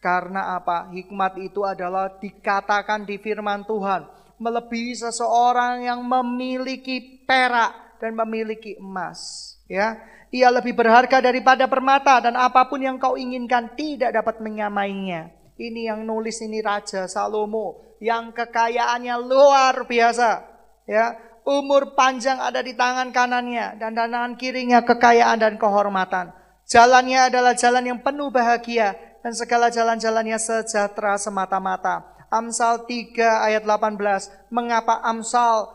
Karena 0.02 0.58
apa? 0.58 0.90
Hikmat 0.90 1.38
itu 1.38 1.62
adalah 1.62 2.18
dikatakan 2.18 3.06
di 3.06 3.14
firman 3.22 3.62
Tuhan. 3.62 4.02
Melebihi 4.42 5.06
seseorang 5.06 5.86
yang 5.86 6.02
memiliki 6.02 7.22
perak 7.22 8.02
dan 8.02 8.18
memiliki 8.18 8.74
emas. 8.82 9.54
Ya, 9.70 10.02
ia 10.34 10.50
lebih 10.50 10.74
berharga 10.74 11.22
daripada 11.22 11.70
permata 11.70 12.18
dan 12.18 12.34
apa 12.34 12.66
pun 12.66 12.82
yang 12.82 12.98
kau 12.98 13.14
inginkan 13.14 13.70
tidak 13.78 14.10
dapat 14.10 14.42
menyamainya. 14.42 15.43
Ini 15.54 15.94
yang 15.94 16.02
nulis 16.02 16.42
ini 16.42 16.58
Raja 16.58 17.06
Salomo 17.06 17.96
yang 18.02 18.34
kekayaannya 18.34 19.16
luar 19.22 19.86
biasa. 19.86 20.42
Ya, 20.84 21.14
umur 21.46 21.94
panjang 21.94 22.42
ada 22.42 22.58
di 22.58 22.74
tangan 22.74 23.14
kanannya 23.14 23.78
dan 23.78 23.94
tangan 23.94 24.34
kirinya 24.34 24.82
kekayaan 24.82 25.38
dan 25.38 25.54
kehormatan. 25.54 26.34
Jalannya 26.64 27.28
adalah 27.28 27.52
jalan 27.54 27.84
yang 27.84 28.00
penuh 28.00 28.32
bahagia 28.32 28.96
dan 29.22 29.32
segala 29.36 29.68
jalan-jalannya 29.68 30.36
sejahtera 30.40 31.20
semata-mata. 31.20 32.02
Amsal 32.32 32.88
3 32.88 33.46
ayat 33.46 33.62
18. 33.62 34.50
Mengapa 34.50 34.98
Amsal 35.06 35.70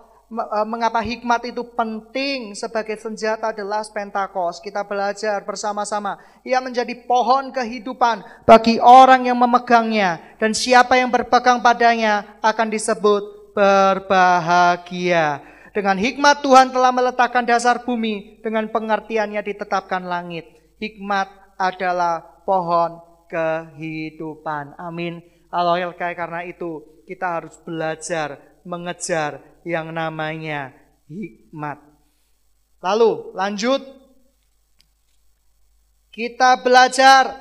mengapa 0.65 1.01
hikmat 1.01 1.49
itu 1.49 1.65
penting 1.73 2.53
sebagai 2.53 2.95
senjata 3.01 3.49
adalah 3.49 3.81
Pentakos. 3.89 4.61
Kita 4.61 4.85
belajar 4.85 5.41
bersama-sama. 5.41 6.21
Ia 6.45 6.61
menjadi 6.61 6.93
pohon 7.09 7.49
kehidupan 7.49 8.45
bagi 8.45 8.77
orang 8.77 9.25
yang 9.25 9.37
memegangnya. 9.41 10.21
Dan 10.37 10.53
siapa 10.53 10.95
yang 10.95 11.09
berpegang 11.09 11.65
padanya 11.65 12.37
akan 12.45 12.69
disebut 12.69 13.53
berbahagia. 13.57 15.41
Dengan 15.73 15.97
hikmat 15.97 16.45
Tuhan 16.45 16.69
telah 16.69 16.93
meletakkan 16.93 17.43
dasar 17.43 17.81
bumi. 17.81 18.39
Dengan 18.45 18.69
pengertiannya 18.69 19.41
ditetapkan 19.41 20.05
langit. 20.05 20.45
Hikmat 20.77 21.57
adalah 21.57 22.45
pohon 22.45 23.01
kehidupan. 23.27 24.77
Amin. 24.77 25.25
Allah 25.49 25.89
karena 25.97 26.45
itu 26.45 27.01
kita 27.09 27.41
harus 27.41 27.57
belajar 27.65 28.37
mengejar 28.61 29.41
yang 29.69 29.93
namanya 29.93 30.73
hikmat. 31.05 31.77
Lalu 32.81 33.37
lanjut 33.37 33.85
kita 36.09 36.57
belajar 36.65 37.37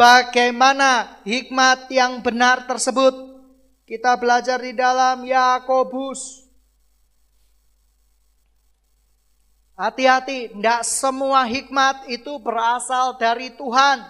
bagaimana 0.00 1.20
hikmat 1.28 1.92
yang 1.92 2.24
benar 2.24 2.64
tersebut. 2.64 3.12
Kita 3.84 4.16
belajar 4.16 4.58
di 4.64 4.72
dalam 4.72 5.22
Yakobus. 5.22 6.42
Hati-hati, 9.76 10.56
tidak 10.56 10.88
semua 10.88 11.44
hikmat 11.44 12.08
itu 12.08 12.32
berasal 12.40 13.20
dari 13.20 13.52
Tuhan. 13.52 14.08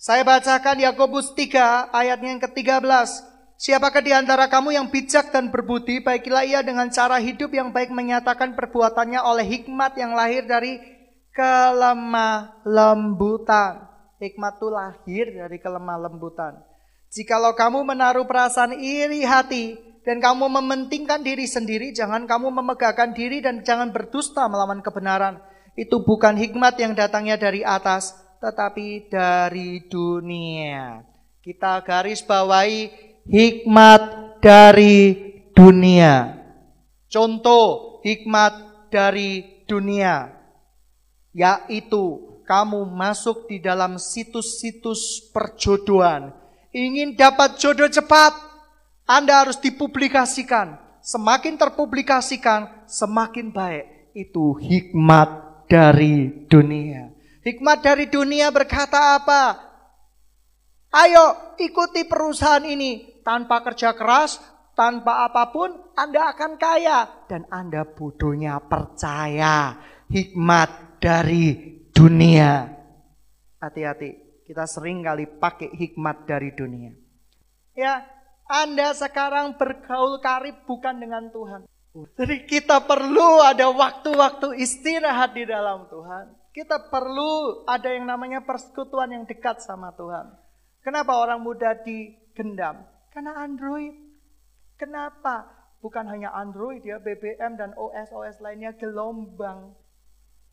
Saya 0.00 0.24
bacakan 0.24 0.80
Yakobus 0.80 1.36
3 1.36 1.92
ayatnya 1.92 2.34
yang 2.34 2.40
ke-13. 2.40 3.29
Siapakah 3.60 4.00
di 4.00 4.08
antara 4.08 4.48
kamu 4.48 4.72
yang 4.72 4.88
bijak 4.88 5.36
dan 5.36 5.52
berbudi, 5.52 6.00
baiklah 6.00 6.48
ia 6.48 6.64
dengan 6.64 6.88
cara 6.88 7.20
hidup 7.20 7.52
yang 7.52 7.76
baik 7.76 7.92
menyatakan 7.92 8.56
perbuatannya 8.56 9.20
oleh 9.20 9.44
hikmat 9.44 10.00
yang 10.00 10.16
lahir 10.16 10.48
dari 10.48 10.80
kelemah 11.36 12.64
lembutan. 12.64 13.84
Hikmat 14.16 14.56
itu 14.56 14.68
lahir 14.72 15.24
dari 15.28 15.60
kelemah 15.60 16.08
lembutan. 16.08 16.56
Jikalau 17.12 17.52
kamu 17.52 17.84
menaruh 17.84 18.24
perasaan 18.24 18.80
iri 18.80 19.28
hati 19.28 19.76
dan 20.08 20.24
kamu 20.24 20.48
mementingkan 20.48 21.20
diri 21.20 21.44
sendiri, 21.44 21.92
jangan 21.92 22.24
kamu 22.24 22.48
memegahkan 22.64 23.12
diri 23.12 23.44
dan 23.44 23.60
jangan 23.60 23.92
berdusta 23.92 24.48
melawan 24.48 24.80
kebenaran. 24.80 25.36
Itu 25.76 26.00
bukan 26.00 26.40
hikmat 26.40 26.80
yang 26.80 26.96
datangnya 26.96 27.36
dari 27.36 27.60
atas, 27.60 28.16
tetapi 28.40 29.12
dari 29.12 29.84
dunia. 29.84 31.04
Kita 31.44 31.84
garis 31.84 32.24
bawahi 32.24 33.09
hikmat 33.28 34.02
dari 34.40 34.96
dunia. 35.52 36.40
Contoh 37.10 37.98
hikmat 38.06 38.88
dari 38.88 39.64
dunia 39.66 40.40
yaitu 41.30 42.42
kamu 42.46 42.82
masuk 42.90 43.46
di 43.46 43.62
dalam 43.62 43.94
situs-situs 43.94 45.30
perjodohan. 45.30 46.34
Ingin 46.74 47.14
dapat 47.14 47.58
jodoh 47.58 47.86
cepat, 47.86 48.34
Anda 49.06 49.46
harus 49.46 49.58
dipublikasikan. 49.62 50.78
Semakin 51.00 51.54
terpublikasikan, 51.56 52.86
semakin 52.90 53.54
baik. 53.54 54.14
Itu 54.14 54.58
hikmat 54.58 55.62
dari 55.70 56.46
dunia. 56.50 57.14
Hikmat 57.46 57.78
dari 57.86 58.10
dunia 58.10 58.50
berkata 58.50 59.16
apa? 59.16 59.70
Ayo 60.90 61.54
ikuti 61.62 62.02
perusahaan 62.02 62.66
ini 62.66 63.09
tanpa 63.22 63.62
kerja 63.64 63.92
keras, 63.96 64.40
tanpa 64.74 65.28
apa 65.28 65.52
pun 65.52 65.70
Anda 65.92 66.32
akan 66.32 66.56
kaya 66.56 67.28
dan 67.28 67.44
Anda 67.52 67.84
bodohnya 67.84 68.56
percaya 68.64 69.76
hikmat 70.08 71.00
dari 71.02 71.78
dunia. 71.92 72.66
Hati-hati, 73.60 74.42
kita 74.48 74.64
sering 74.64 75.04
kali 75.04 75.28
pakai 75.28 75.68
hikmat 75.76 76.24
dari 76.24 76.50
dunia. 76.56 76.96
Ya, 77.76 78.08
Anda 78.48 78.96
sekarang 78.96 79.60
bergaul 79.60 80.18
karib 80.24 80.64
bukan 80.64 80.96
dengan 80.96 81.28
Tuhan. 81.28 81.68
Jadi 81.90 82.46
kita 82.46 82.86
perlu 82.86 83.42
ada 83.42 83.66
waktu-waktu 83.68 84.62
istirahat 84.62 85.34
di 85.34 85.44
dalam 85.44 85.90
Tuhan. 85.90 86.38
Kita 86.50 86.90
perlu 86.90 87.62
ada 87.66 87.90
yang 87.90 88.06
namanya 88.06 88.42
persekutuan 88.42 89.10
yang 89.10 89.24
dekat 89.26 89.62
sama 89.62 89.90
Tuhan. 89.94 90.34
Kenapa 90.82 91.18
orang 91.18 91.42
muda 91.42 91.74
digendam? 91.82 92.86
Karena 93.10 93.34
Android. 93.42 93.94
Kenapa? 94.78 95.50
Bukan 95.82 96.08
hanya 96.08 96.32
Android 96.32 96.84
ya, 96.84 97.00
BBM 97.00 97.56
dan 97.56 97.72
OS-OS 97.76 98.40
lainnya 98.44 98.76
gelombang 98.76 99.76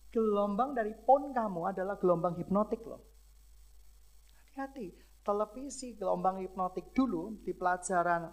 Gelombang 0.07 0.71
dari 0.71 0.95
pon 0.95 1.35
kamu 1.35 1.75
adalah 1.75 1.99
gelombang 1.99 2.39
hipnotik 2.39 2.79
loh. 2.87 3.03
Hati-hati, 4.47 4.95
televisi 5.21 5.99
gelombang 5.99 6.39
hipnotik 6.39 6.95
dulu 6.95 7.43
di 7.43 7.51
pelajaran 7.51 8.31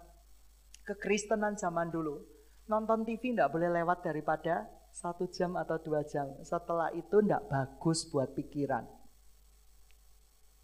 kekristenan 0.87 1.59
zaman 1.59 1.91
dulu. 1.91 2.23
Nonton 2.71 3.03
TV 3.03 3.35
tidak 3.35 3.51
boleh 3.51 3.69
lewat 3.69 4.07
daripada 4.07 4.65
satu 4.89 5.27
jam 5.27 5.59
atau 5.59 5.77
dua 5.83 6.07
jam. 6.07 6.31
Setelah 6.41 6.89
itu 6.95 7.19
tidak 7.21 7.43
bagus 7.51 8.07
buat 8.07 8.31
pikiran. 8.31 8.87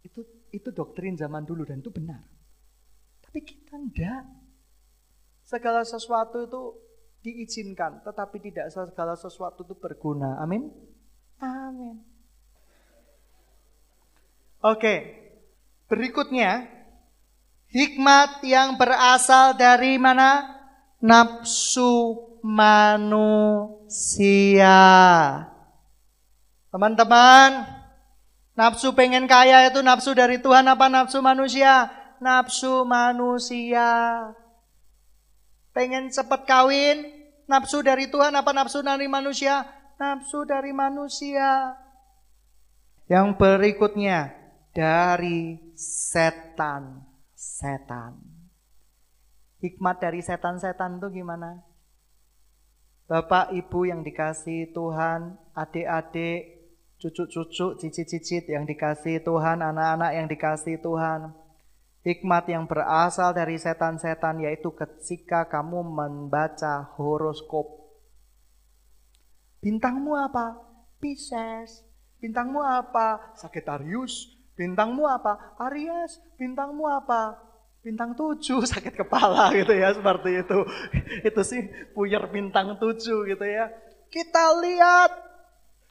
Itu 0.02 0.26
itu 0.50 0.72
doktrin 0.72 1.20
zaman 1.20 1.44
dulu 1.44 1.68
dan 1.68 1.84
itu 1.84 1.92
benar. 1.92 2.24
Tapi 3.32 3.48
kita. 3.48 4.28
Segala 5.48 5.88
sesuatu 5.88 6.44
itu 6.44 6.76
diizinkan, 7.24 8.04
tetapi 8.04 8.44
tidak 8.44 8.68
segala 8.76 9.16
sesuatu 9.16 9.64
itu 9.64 9.72
berguna. 9.80 10.36
Amin. 10.44 10.68
Amin. 11.40 12.04
Oke, 14.60 15.16
berikutnya 15.88 16.68
hikmat 17.72 18.44
yang 18.44 18.76
berasal 18.76 19.56
dari 19.56 19.96
mana? 19.96 20.60
Nafsu 21.00 22.36
manusia. 22.44 23.88
Teman-teman, 26.68 27.64
nafsu 28.60 28.92
pengen 28.92 29.24
kaya 29.24 29.72
itu 29.72 29.80
nafsu 29.80 30.12
dari 30.12 30.36
Tuhan 30.44 30.68
apa 30.68 30.92
nafsu 30.92 31.24
manusia? 31.24 32.01
Nafsu 32.22 32.86
manusia. 32.86 33.90
Pengen 35.74 36.14
cepat 36.14 36.46
kawin, 36.46 37.10
nafsu 37.50 37.82
dari 37.82 38.06
Tuhan 38.08 38.38
apa 38.38 38.54
nafsu 38.54 38.86
dari 38.86 39.10
manusia? 39.10 39.82
nafsu 40.02 40.42
dari 40.50 40.74
manusia. 40.74 41.78
Yang 43.06 43.38
berikutnya 43.38 44.34
dari 44.74 45.62
setan. 45.78 47.06
Setan. 47.38 48.18
Hikmat 49.62 50.02
dari 50.02 50.26
setan-setan 50.26 50.98
itu 50.98 51.22
gimana? 51.22 51.62
Bapak, 53.06 53.54
Ibu 53.54 53.92
yang 53.92 54.02
dikasih 54.02 54.74
Tuhan, 54.74 55.38
adik-adik, 55.54 56.42
cucu-cucu, 56.98 57.78
cicit-cicit 57.78 58.50
yang 58.50 58.66
dikasih 58.66 59.22
Tuhan, 59.22 59.62
anak-anak 59.62 60.12
yang 60.18 60.28
dikasih 60.32 60.82
Tuhan. 60.82 61.36
Hikmat 62.02 62.50
yang 62.50 62.66
berasal 62.66 63.34
dari 63.34 63.62
setan-setan 63.62 64.42
yaitu 64.42 64.74
ketika 64.74 65.46
kamu 65.46 65.86
membaca 65.86 66.90
horoskop 66.98 67.82
Bintangmu 69.62 70.18
apa? 70.18 70.58
Pisces. 70.98 71.86
Bintangmu 72.18 72.66
apa? 72.66 73.38
Sagittarius. 73.38 74.34
Bintangmu 74.58 75.06
apa? 75.06 75.54
Aries. 75.70 76.18
Bintangmu 76.42 76.90
apa? 76.90 77.38
Bintang 77.86 78.18
tujuh 78.18 78.66
sakit 78.74 79.06
kepala 79.06 79.54
gitu 79.54 79.78
ya 79.78 79.94
seperti 79.94 80.42
itu. 80.42 80.66
Itu 81.30 81.42
sih 81.46 81.70
puyer 81.94 82.26
bintang 82.34 82.82
tujuh 82.82 83.30
gitu 83.30 83.46
ya. 83.46 83.70
Kita 84.10 84.58
lihat 84.66 85.14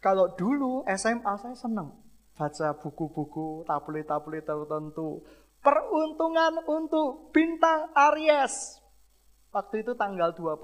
kalau 0.03 0.35
dulu 0.35 0.83
SMA 0.91 1.35
saya 1.39 1.55
senang 1.55 1.95
baca 2.35 2.75
buku-buku 2.75 3.63
tablet-tablet 3.71 4.51
tertentu. 4.51 5.23
Peruntungan 5.61 6.65
untuk 6.65 7.33
bintang 7.37 7.93
Aries. 7.93 8.81
Waktu 9.53 9.85
itu 9.85 9.93
tanggal 9.99 10.33
25 10.33 10.61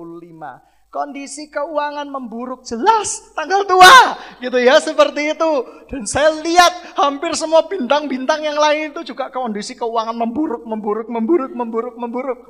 kondisi 0.97 1.53
keuangan 1.53 2.09
memburuk 2.09 2.65
jelas 2.65 3.21
tanggal 3.37 3.69
tua 3.69 4.17
gitu 4.41 4.57
ya 4.57 4.81
seperti 4.81 5.37
itu. 5.37 5.53
Dan 5.93 6.09
saya 6.09 6.33
lihat 6.41 6.97
hampir 6.97 7.37
semua 7.37 7.69
bintang-bintang 7.69 8.41
yang 8.41 8.57
lain 8.57 8.97
itu 8.97 9.13
juga 9.13 9.29
kondisi 9.29 9.77
keuangan 9.77 10.17
memburuk 10.17 10.65
memburuk 10.65 11.09
memburuk 11.13 11.53
memburuk 11.53 11.95
memburuk. 12.01 12.41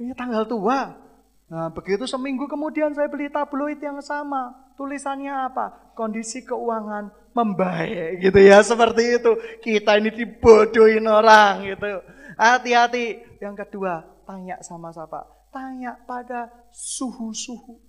Ini 0.00 0.16
tanggal 0.16 0.48
tua 0.48 1.05
nah 1.46 1.70
begitu 1.70 2.04
seminggu 2.10 2.50
kemudian 2.50 2.90
saya 2.90 3.06
beli 3.06 3.30
tabloid 3.30 3.78
yang 3.78 4.02
sama 4.02 4.74
tulisannya 4.74 5.30
apa 5.30 5.94
kondisi 5.94 6.42
keuangan 6.42 7.10
membaik 7.32 8.18
gitu 8.18 8.40
ya 8.42 8.62
seperti 8.66 9.22
itu 9.22 9.32
kita 9.62 10.02
ini 10.02 10.10
dibodohin 10.10 11.06
orang 11.06 11.62
gitu 11.70 12.02
hati-hati 12.34 13.22
yang 13.38 13.54
kedua 13.54 14.02
tanya 14.26 14.58
sama 14.60 14.90
siapa 14.90 15.36
tanya 15.56 15.96
pada 16.04 16.52
suhu-suhu. 16.68 17.80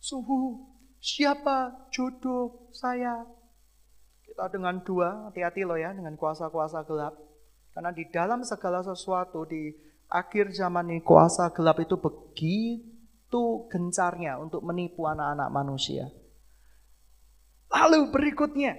Suhu, 0.00 0.64
siapa 0.96 1.88
jodoh 1.92 2.72
saya? 2.72 3.28
Kita 4.24 4.48
dengan 4.48 4.80
dua, 4.80 5.28
hati-hati 5.28 5.68
loh 5.68 5.76
ya 5.76 5.92
dengan 5.92 6.16
kuasa-kuasa 6.16 6.88
gelap. 6.88 7.12
Karena 7.76 7.92
di 7.92 8.08
dalam 8.08 8.40
segala 8.40 8.80
sesuatu 8.80 9.44
di 9.44 9.76
akhir 10.10 10.50
zaman 10.50 10.90
ini 10.90 11.00
kuasa 11.00 11.54
gelap 11.54 11.78
itu 11.78 11.94
begitu 11.96 13.70
gencarnya 13.70 14.42
untuk 14.42 14.66
menipu 14.66 15.06
anak-anak 15.06 15.48
manusia. 15.54 16.10
Lalu 17.70 18.10
berikutnya, 18.10 18.74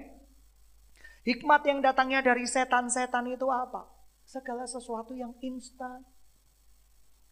hikmat 1.23 1.63
yang 1.63 1.79
datangnya 1.79 2.19
dari 2.19 2.43
setan-setan 2.43 3.31
itu 3.31 3.47
apa? 3.47 3.87
Segala 4.27 4.67
sesuatu 4.67 5.15
yang 5.15 5.31
instan, 5.39 6.03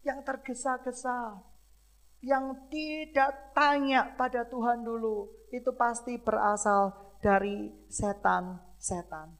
yang 0.00 0.24
tergesa-gesa, 0.24 1.44
yang 2.24 2.68
tidak 2.72 3.52
tanya 3.52 4.16
pada 4.16 4.48
Tuhan 4.48 4.80
dulu, 4.80 5.28
itu 5.52 5.68
pasti 5.76 6.16
berasal 6.16 6.96
dari 7.20 7.68
setan-setan. 7.92 9.36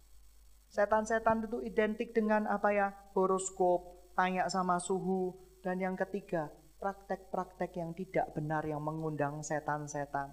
Setan-setan 0.68 1.48
itu 1.48 1.64
identik 1.64 2.12
dengan 2.12 2.44
apa 2.46 2.70
ya? 2.70 2.88
Horoskop, 3.16 3.99
tanya 4.14 4.46
sama 4.50 4.80
suhu, 4.82 5.36
dan 5.60 5.76
yang 5.80 5.96
ketiga, 5.96 6.48
praktek-praktek 6.80 7.76
yang 7.76 7.92
tidak 7.92 8.32
benar 8.32 8.64
yang 8.64 8.80
mengundang 8.80 9.44
setan-setan. 9.44 10.32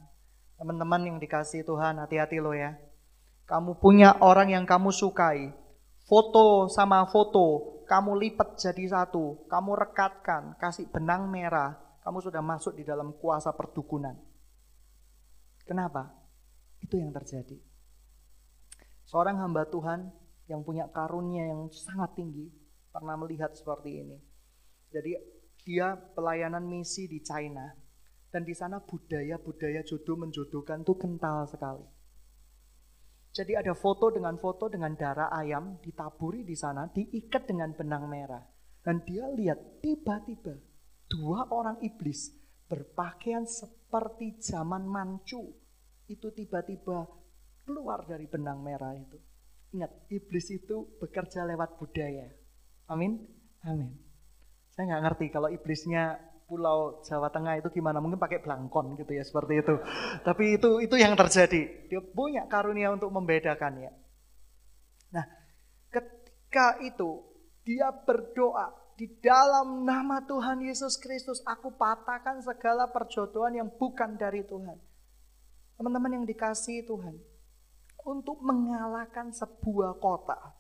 Teman-teman 0.55 1.03
yang 1.05 1.17
dikasih 1.19 1.67
Tuhan, 1.67 1.99
hati-hati 2.01 2.39
loh 2.39 2.55
ya. 2.55 2.79
Kamu 3.45 3.77
punya 3.79 4.17
orang 4.23 4.51
yang 4.51 4.65
kamu 4.65 4.89
sukai, 4.89 5.51
foto 6.07 6.71
sama 6.71 7.03
foto, 7.07 7.77
kamu 7.87 8.19
lipat 8.19 8.59
jadi 8.59 8.83
satu, 8.91 9.47
kamu 9.47 9.71
rekatkan, 9.75 10.55
kasih 10.59 10.87
benang 10.91 11.31
merah, 11.31 11.75
kamu 12.03 12.19
sudah 12.19 12.43
masuk 12.43 12.75
di 12.75 12.83
dalam 12.83 13.15
kuasa 13.15 13.55
perdukunan. 13.55 14.15
Kenapa? 15.67 16.11
Itu 16.79 16.95
yang 16.95 17.11
terjadi. 17.11 17.59
Seorang 19.07 19.39
hamba 19.39 19.67
Tuhan 19.67 20.11
yang 20.47 20.63
punya 20.63 20.87
karunia 20.91 21.47
yang 21.47 21.71
sangat 21.71 22.15
tinggi, 22.15 22.51
pernah 22.97 23.13
melihat 23.13 23.53
seperti 23.53 24.01
ini. 24.01 24.17
Jadi 24.89 25.13
dia 25.61 25.93
pelayanan 25.93 26.65
misi 26.65 27.05
di 27.05 27.21
China. 27.21 27.69
Dan 28.27 28.41
di 28.43 28.57
sana 28.57 28.81
budaya-budaya 28.81 29.85
jodoh 29.85 30.17
menjodohkan 30.17 30.81
itu 30.81 30.93
kental 30.97 31.45
sekali. 31.45 31.85
Jadi 33.31 33.53
ada 33.53 33.77
foto 33.77 34.09
dengan 34.09 34.35
foto 34.41 34.65
dengan 34.65 34.97
darah 34.97 35.29
ayam 35.29 35.77
ditaburi 35.77 36.41
di 36.41 36.57
sana, 36.57 36.89
diikat 36.89 37.45
dengan 37.45 37.71
benang 37.77 38.09
merah. 38.09 38.41
Dan 38.81 39.05
dia 39.05 39.29
lihat 39.29 39.79
tiba-tiba 39.79 40.57
dua 41.05 41.45
orang 41.53 41.77
iblis 41.85 42.33
berpakaian 42.65 43.45
seperti 43.45 44.41
zaman 44.41 44.83
mancu. 44.89 45.53
Itu 46.09 46.33
tiba-tiba 46.33 47.05
keluar 47.63 48.03
dari 48.09 48.25
benang 48.27 48.59
merah 48.59 48.95
itu. 48.97 49.19
Ingat, 49.75 50.07
iblis 50.11 50.47
itu 50.51 50.97
bekerja 50.99 51.43
lewat 51.43 51.75
budaya. 51.79 52.31
Amin? 52.87 53.19
Amin. 53.67 53.91
Saya 54.71 54.93
nggak 54.93 55.03
ngerti 55.03 55.25
kalau 55.31 55.51
iblisnya 55.51 56.17
Pulau 56.47 57.03
Jawa 57.03 57.27
Tengah 57.27 57.59
itu 57.59 57.67
gimana? 57.75 57.99
Mungkin 57.99 58.15
pakai 58.15 58.39
belangkon 58.39 58.95
gitu 58.95 59.11
ya 59.11 59.23
seperti 59.27 59.59
itu. 59.59 59.75
Tapi 60.23 60.55
itu 60.55 60.79
itu 60.79 60.95
yang 60.95 61.11
terjadi. 61.19 61.91
Dia 61.91 61.99
punya 61.99 62.47
karunia 62.47 62.95
untuk 62.95 63.11
membedakan 63.11 63.83
ya. 63.83 63.91
Nah, 65.11 65.27
ketika 65.91 66.79
itu 66.79 67.19
dia 67.67 67.91
berdoa 67.91 68.71
di 68.95 69.11
dalam 69.19 69.83
nama 69.83 70.23
Tuhan 70.23 70.63
Yesus 70.63 70.95
Kristus, 70.97 71.43
aku 71.43 71.75
patahkan 71.75 72.39
segala 72.41 72.89
perjodohan 72.89 73.59
yang 73.59 73.69
bukan 73.69 74.15
dari 74.15 74.41
Tuhan. 74.47 74.79
Teman-teman 75.77 76.17
yang 76.17 76.25
dikasih 76.25 76.87
Tuhan, 76.89 77.13
untuk 78.07 78.41
mengalahkan 78.41 79.29
sebuah 79.29 80.01
kota, 80.01 80.56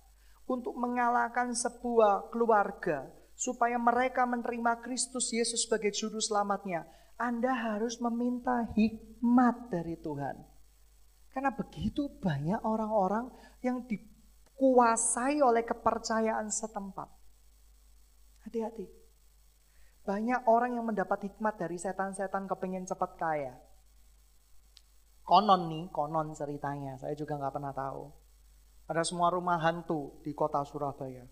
untuk 0.47 0.79
mengalahkan 0.79 1.51
sebuah 1.51 2.31
keluarga, 2.31 3.11
supaya 3.35 3.75
mereka 3.75 4.23
menerima 4.23 4.79
Kristus 4.81 5.29
Yesus 5.35 5.67
sebagai 5.67 5.91
juru 5.91 6.17
selamatnya, 6.23 6.87
Anda 7.19 7.51
harus 7.51 7.99
meminta 7.99 8.65
hikmat 8.73 9.69
dari 9.69 9.99
Tuhan. 9.99 10.35
Karena 11.35 11.53
begitu 11.53 12.09
banyak 12.17 12.65
orang-orang 12.65 13.29
yang 13.61 13.85
dikuasai 13.85 15.37
oleh 15.43 15.61
kepercayaan 15.61 16.49
setempat. 16.49 17.11
Hati-hati. 18.47 18.89
Banyak 20.07 20.47
orang 20.47 20.79
yang 20.79 20.87
mendapat 20.87 21.27
hikmat 21.27 21.59
dari 21.59 21.75
setan-setan 21.77 22.47
kepengen 22.47 22.87
cepat 22.87 23.19
kaya. 23.19 23.53
Konon 25.27 25.67
nih, 25.67 25.91
konon 25.91 26.31
ceritanya. 26.31 26.95
Saya 26.95 27.11
juga 27.13 27.35
nggak 27.35 27.53
pernah 27.53 27.75
tahu. 27.75 28.26
Ada 28.87 29.03
semua 29.03 29.27
rumah 29.27 29.59
hantu 29.59 30.15
di 30.23 30.31
kota 30.31 30.63
Surabaya 30.63 31.27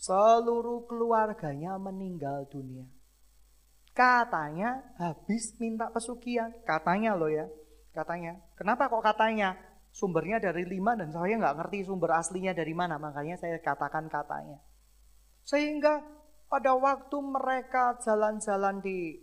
Seluruh 0.00 0.88
keluarganya 0.88 1.76
meninggal 1.76 2.48
dunia. 2.48 2.88
Katanya 3.92 4.80
habis 4.96 5.52
minta 5.60 5.92
pesugihan. 5.92 6.48
Katanya 6.64 7.12
loh 7.12 7.28
ya. 7.28 7.44
Katanya. 7.92 8.40
Kenapa 8.56 8.88
kok 8.88 9.04
katanya? 9.04 9.60
Sumbernya 9.92 10.40
dari 10.40 10.64
lima 10.64 10.96
dan 10.96 11.12
saya 11.12 11.36
nggak 11.36 11.52
ngerti 11.52 11.84
sumber 11.84 12.16
aslinya 12.16 12.56
dari 12.56 12.72
mana. 12.72 12.96
Makanya 12.96 13.36
saya 13.36 13.60
katakan 13.60 14.08
katanya. 14.08 14.56
Sehingga 15.44 16.00
pada 16.48 16.72
waktu 16.80 17.20
mereka 17.20 18.00
jalan-jalan 18.00 18.80
di 18.80 19.20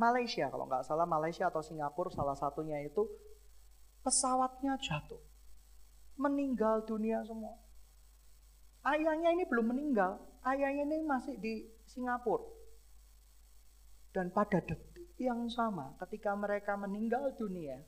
Malaysia, 0.00 0.48
kalau 0.48 0.64
nggak 0.64 0.88
salah 0.88 1.04
Malaysia 1.04 1.52
atau 1.52 1.60
Singapura 1.60 2.08
salah 2.08 2.34
satunya 2.34 2.80
itu 2.80 3.04
pesawatnya 4.00 4.80
jatuh. 4.80 5.33
Meninggal 6.14 6.86
dunia 6.86 7.22
semua. 7.26 7.58
Ayahnya 8.84 9.32
ini 9.32 9.48
belum 9.48 9.72
meninggal, 9.72 10.20
ayahnya 10.44 10.84
ini 10.84 11.02
masih 11.08 11.40
di 11.40 11.64
Singapura. 11.88 12.44
Dan 14.12 14.30
pada 14.30 14.60
detik 14.60 15.16
yang 15.18 15.48
sama 15.50 15.96
ketika 16.04 16.36
mereka 16.36 16.76
meninggal 16.76 17.32
dunia, 17.34 17.80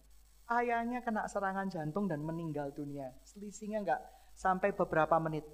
ayahnya 0.49 1.05
kena 1.05 1.29
serangan 1.29 1.69
jantung 1.69 2.09
dan 2.09 2.25
meninggal 2.25 2.73
dunia. 2.73 3.13
Selisihnya 3.29 3.85
nggak 3.85 4.03
sampai 4.35 4.73
beberapa 4.73 5.21
menit. 5.21 5.45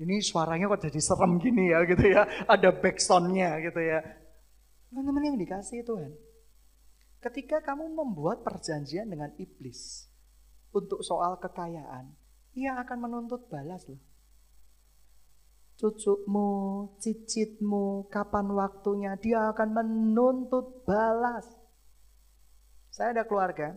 Ini 0.00 0.20
suaranya 0.24 0.68
kok 0.68 0.88
jadi 0.88 1.00
serem 1.00 1.36
gini 1.36 1.72
ya 1.72 1.84
gitu 1.84 2.04
ya. 2.08 2.24
Ada 2.48 2.72
backsoundnya 2.72 3.60
gitu 3.64 3.80
ya. 3.80 4.00
Teman-teman 4.88 5.22
yang 5.32 5.38
dikasih 5.38 5.84
Tuhan. 5.84 6.12
Ketika 7.20 7.60
kamu 7.60 7.92
membuat 7.92 8.40
perjanjian 8.40 9.06
dengan 9.06 9.28
iblis 9.36 10.09
untuk 10.70 11.02
soal 11.02 11.38
kekayaan, 11.42 12.14
ia 12.54 12.78
akan 12.78 12.98
menuntut 12.98 13.46
balas 13.50 13.86
loh 13.90 14.00
cucumu, 15.80 16.52
cicitmu, 17.00 18.12
kapan 18.12 18.52
waktunya, 18.52 19.16
dia 19.16 19.48
akan 19.48 19.68
menuntut 19.72 20.84
balas. 20.84 21.48
Saya 22.92 23.16
ada 23.16 23.24
keluarga 23.24 23.72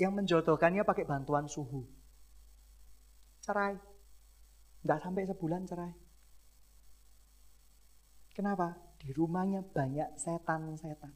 yang 0.00 0.16
menjodohkannya 0.16 0.88
pakai 0.88 1.04
bantuan 1.04 1.44
suhu. 1.44 1.84
Cerai. 3.44 3.76
Nggak 4.88 5.00
sampai 5.04 5.28
sebulan 5.28 5.62
cerai. 5.68 5.92
Kenapa? 8.32 8.96
Di 8.96 9.12
rumahnya 9.12 9.60
banyak 9.68 10.16
setan-setan. 10.16 11.12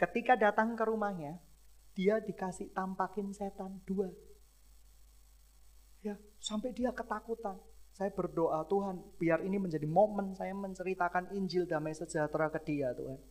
Ketika 0.00 0.40
datang 0.40 0.72
ke 0.72 0.84
rumahnya, 0.88 1.36
dia 1.94 2.18
dikasih 2.18 2.74
tampakin 2.74 3.30
setan 3.30 3.78
dua. 3.86 4.10
Ya, 6.02 6.18
sampai 6.42 6.74
dia 6.74 6.90
ketakutan. 6.92 7.56
Saya 7.94 8.10
berdoa 8.10 8.66
Tuhan, 8.66 8.98
biar 9.22 9.46
ini 9.46 9.56
menjadi 9.56 9.86
momen 9.86 10.34
saya 10.34 10.50
menceritakan 10.52 11.30
Injil 11.38 11.64
damai 11.64 11.94
sejahtera 11.94 12.50
ke 12.50 12.58
dia 12.66 12.90
Tuhan. 12.90 13.22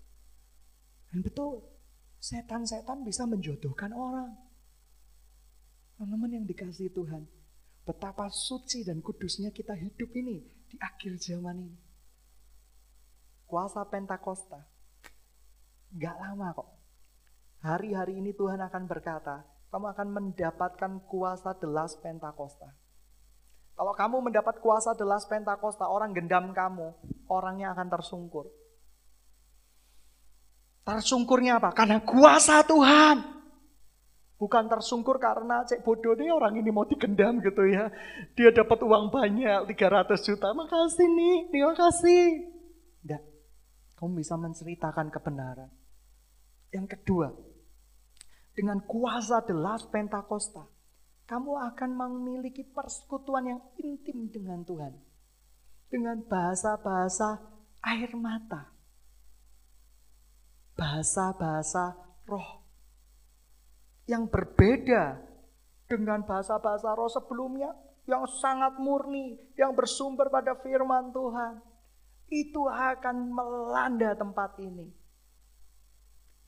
Dan 1.12 1.20
betul, 1.20 1.68
setan-setan 2.24 3.04
bisa 3.04 3.28
menjodohkan 3.28 3.92
orang. 3.92 4.32
Teman-teman 6.00 6.40
yang 6.40 6.46
dikasih 6.48 6.96
Tuhan, 6.96 7.28
betapa 7.84 8.32
suci 8.32 8.88
dan 8.88 9.04
kudusnya 9.04 9.52
kita 9.52 9.76
hidup 9.76 10.10
ini 10.16 10.40
di 10.72 10.80
akhir 10.80 11.20
zaman 11.20 11.60
ini. 11.60 11.78
Kuasa 13.46 13.84
Pentakosta, 13.86 14.64
gak 15.94 16.16
lama 16.18 16.56
kok. 16.56 16.83
Hari-hari 17.64 18.20
ini 18.20 18.36
Tuhan 18.36 18.60
akan 18.60 18.84
berkata, 18.92 19.48
kamu 19.72 19.96
akan 19.96 20.08
mendapatkan 20.12 20.92
kuasa 21.08 21.56
delas 21.56 21.96
Pentakosta. 21.96 22.76
Kalau 23.80 23.96
kamu 23.96 24.20
mendapat 24.20 24.60
kuasa 24.60 24.92
delas 25.00 25.24
Pentakosta, 25.32 25.88
orang 25.88 26.12
gendam 26.12 26.52
kamu, 26.52 26.92
orangnya 27.32 27.72
akan 27.72 27.88
tersungkur. 27.88 28.52
Tersungkurnya 30.84 31.64
apa? 31.64 31.72
Karena 31.72 32.04
kuasa 32.04 32.68
Tuhan. 32.68 33.32
Bukan 34.36 34.68
tersungkur 34.68 35.24
karena 35.24 35.64
cek 35.64 35.88
bodoh 35.88 36.20
nih 36.20 36.36
orang 36.36 36.60
ini 36.60 36.68
mau 36.68 36.84
digendam 36.84 37.40
gitu 37.40 37.64
ya. 37.64 37.88
Dia 38.36 38.52
dapat 38.52 38.84
uang 38.84 39.08
banyak, 39.08 39.72
300 39.72 40.20
juta. 40.20 40.52
Makasih 40.52 41.08
nih, 41.08 41.36
terima 41.48 41.72
kasih. 41.80 42.44
Enggak. 43.08 43.24
Kamu 43.96 44.20
bisa 44.20 44.36
menceritakan 44.36 45.08
kebenaran. 45.08 45.72
Yang 46.76 47.00
kedua, 47.00 47.53
dengan 48.54 48.82
kuasa 48.86 49.42
delas 49.42 49.82
Pentakosta, 49.90 50.70
kamu 51.26 51.58
akan 51.74 51.90
memiliki 51.98 52.62
persekutuan 52.62 53.50
yang 53.50 53.62
intim 53.82 54.30
dengan 54.30 54.62
Tuhan. 54.62 54.94
Dengan 55.90 56.22
bahasa-bahasa 56.26 57.42
air 57.86 58.14
mata. 58.14 58.74
Bahasa-bahasa 60.74 61.98
roh. 62.30 62.66
Yang 64.06 64.30
berbeda 64.30 65.22
dengan 65.90 66.26
bahasa-bahasa 66.26 66.94
roh 66.94 67.10
sebelumnya 67.10 67.74
yang 68.06 68.26
sangat 68.28 68.78
murni, 68.82 69.38
yang 69.58 69.74
bersumber 69.74 70.30
pada 70.30 70.58
firman 70.62 71.14
Tuhan. 71.14 71.62
Itu 72.30 72.66
akan 72.66 73.30
melanda 73.30 74.18
tempat 74.18 74.58
ini 74.58 75.03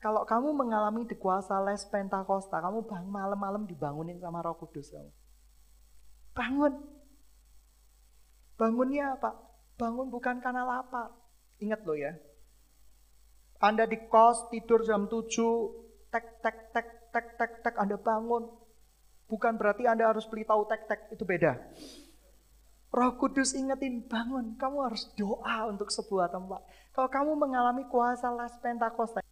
kalau 0.06 0.22
kamu 0.22 0.54
mengalami 0.54 1.02
kuasa 1.18 1.58
les 1.66 1.82
Pentakosta, 1.90 2.62
kamu 2.62 2.86
bang 2.86 3.10
malam-malam 3.10 3.66
dibangunin 3.66 4.22
sama 4.22 4.38
Roh 4.38 4.54
Kudus 4.54 4.94
kamu. 4.94 5.10
Bangun. 6.30 6.78
Bangunnya 8.54 9.18
apa? 9.18 9.34
Bangun 9.74 10.06
bukan 10.06 10.38
karena 10.38 10.62
lapar. 10.62 11.10
Ingat 11.58 11.82
loh 11.82 11.98
ya. 11.98 12.14
Anda 13.58 13.82
di 13.90 13.98
kos 14.06 14.46
tidur 14.54 14.86
jam 14.86 15.10
7, 15.10 15.26
tek 16.14 16.38
tek 16.38 16.70
tek 16.70 16.88
tek 17.10 17.26
tek 17.34 17.52
tek 17.66 17.74
Anda 17.74 17.98
bangun. 17.98 18.46
Bukan 19.26 19.58
berarti 19.58 19.90
Anda 19.90 20.06
harus 20.06 20.30
beli 20.30 20.46
tahu 20.46 20.70
tek 20.70 20.86
tek, 20.86 21.10
itu 21.10 21.26
beda. 21.26 21.58
Roh 22.94 23.18
Kudus 23.18 23.58
ingetin 23.58 24.06
bangun, 24.06 24.54
kamu 24.54 24.86
harus 24.86 25.10
doa 25.18 25.66
untuk 25.66 25.90
sebuah 25.90 26.30
tempat. 26.30 26.62
Kalau 26.94 27.10
kamu 27.10 27.34
mengalami 27.34 27.90
kuasa 27.90 28.30
les 28.38 28.54
Pentakosta, 28.62 29.25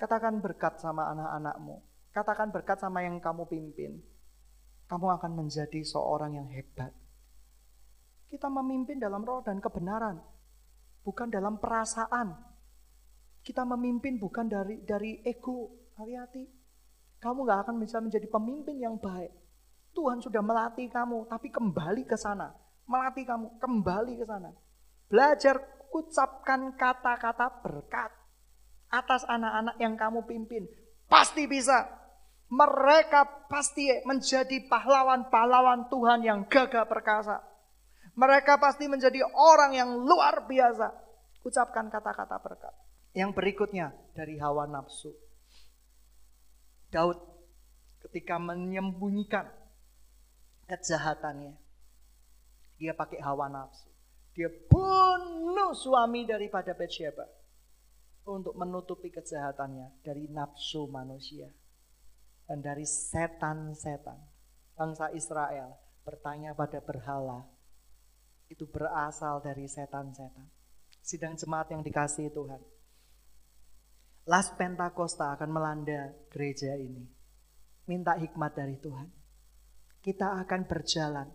Katakan 0.00 0.40
berkat 0.40 0.80
sama 0.80 1.12
anak-anakmu. 1.12 1.76
Katakan 2.08 2.48
berkat 2.48 2.80
sama 2.80 3.04
yang 3.04 3.20
kamu 3.20 3.44
pimpin. 3.44 4.00
Kamu 4.88 5.12
akan 5.20 5.36
menjadi 5.36 5.84
seorang 5.84 6.40
yang 6.40 6.48
hebat. 6.48 6.88
Kita 8.32 8.48
memimpin 8.48 8.96
dalam 8.96 9.20
roh 9.20 9.44
dan 9.44 9.60
kebenaran, 9.60 10.16
bukan 11.04 11.28
dalam 11.28 11.60
perasaan. 11.60 12.32
Kita 13.44 13.68
memimpin 13.68 14.16
bukan 14.16 14.48
dari 14.48 14.80
dari 14.88 15.20
ego, 15.20 15.92
hati-hati. 16.00 16.48
Kamu 17.20 17.44
gak 17.44 17.68
akan 17.68 17.76
bisa 17.76 18.00
menjadi 18.00 18.24
pemimpin 18.24 18.80
yang 18.80 18.96
baik. 18.96 19.36
Tuhan 19.92 20.24
sudah 20.24 20.40
melatih 20.40 20.88
kamu, 20.88 21.28
tapi 21.28 21.52
kembali 21.52 22.08
ke 22.08 22.16
sana. 22.16 22.56
Melatih 22.88 23.28
kamu, 23.28 23.60
kembali 23.60 24.16
ke 24.16 24.24
sana. 24.24 24.48
Belajar 25.12 25.60
ucapkan 25.92 26.72
kata-kata 26.72 27.60
berkat 27.60 28.19
atas 28.90 29.22
anak-anak 29.24 29.78
yang 29.78 29.94
kamu 29.94 30.26
pimpin. 30.26 30.66
Pasti 31.06 31.46
bisa. 31.46 31.86
Mereka 32.50 33.46
pasti 33.46 33.86
menjadi 34.02 34.66
pahlawan-pahlawan 34.66 35.86
Tuhan 35.86 36.26
yang 36.26 36.50
gagah 36.50 36.82
perkasa. 36.90 37.38
Mereka 38.18 38.58
pasti 38.58 38.90
menjadi 38.90 39.22
orang 39.22 39.78
yang 39.78 39.90
luar 39.94 40.50
biasa. 40.50 40.90
Ucapkan 41.46 41.86
kata-kata 41.86 42.36
berkat. 42.42 42.74
Yang 43.14 43.30
berikutnya 43.38 43.94
dari 44.18 44.34
hawa 44.42 44.66
nafsu. 44.66 45.14
Daud 46.90 47.22
ketika 48.02 48.42
menyembunyikan 48.42 49.46
kejahatannya. 50.66 51.54
Dia 52.82 52.98
pakai 52.98 53.22
hawa 53.22 53.46
nafsu. 53.46 53.86
Dia 54.34 54.50
bunuh 54.50 55.70
suami 55.70 56.26
daripada 56.26 56.74
Bathsheba 56.74 57.39
untuk 58.30 58.54
menutupi 58.54 59.10
kejahatannya 59.10 60.02
dari 60.06 60.30
nafsu 60.30 60.86
manusia 60.86 61.50
dan 62.46 62.62
dari 62.62 62.86
setan-setan. 62.86 64.18
Bangsa 64.74 65.12
Israel 65.12 65.76
bertanya 66.02 66.56
pada 66.56 66.80
berhala, 66.80 67.46
itu 68.50 68.66
berasal 68.66 69.38
dari 69.38 69.70
setan-setan. 69.70 70.50
Sidang 70.98 71.38
jemaat 71.38 71.70
yang 71.70 71.86
dikasih 71.86 72.34
Tuhan. 72.34 72.58
Las 74.26 74.50
Pentakosta 74.52 75.32
akan 75.38 75.50
melanda 75.50 76.10
gereja 76.28 76.74
ini. 76.76 77.06
Minta 77.86 78.18
hikmat 78.18 78.52
dari 78.52 78.76
Tuhan. 78.82 79.08
Kita 80.02 80.38
akan 80.42 80.60
berjalan. 80.66 81.28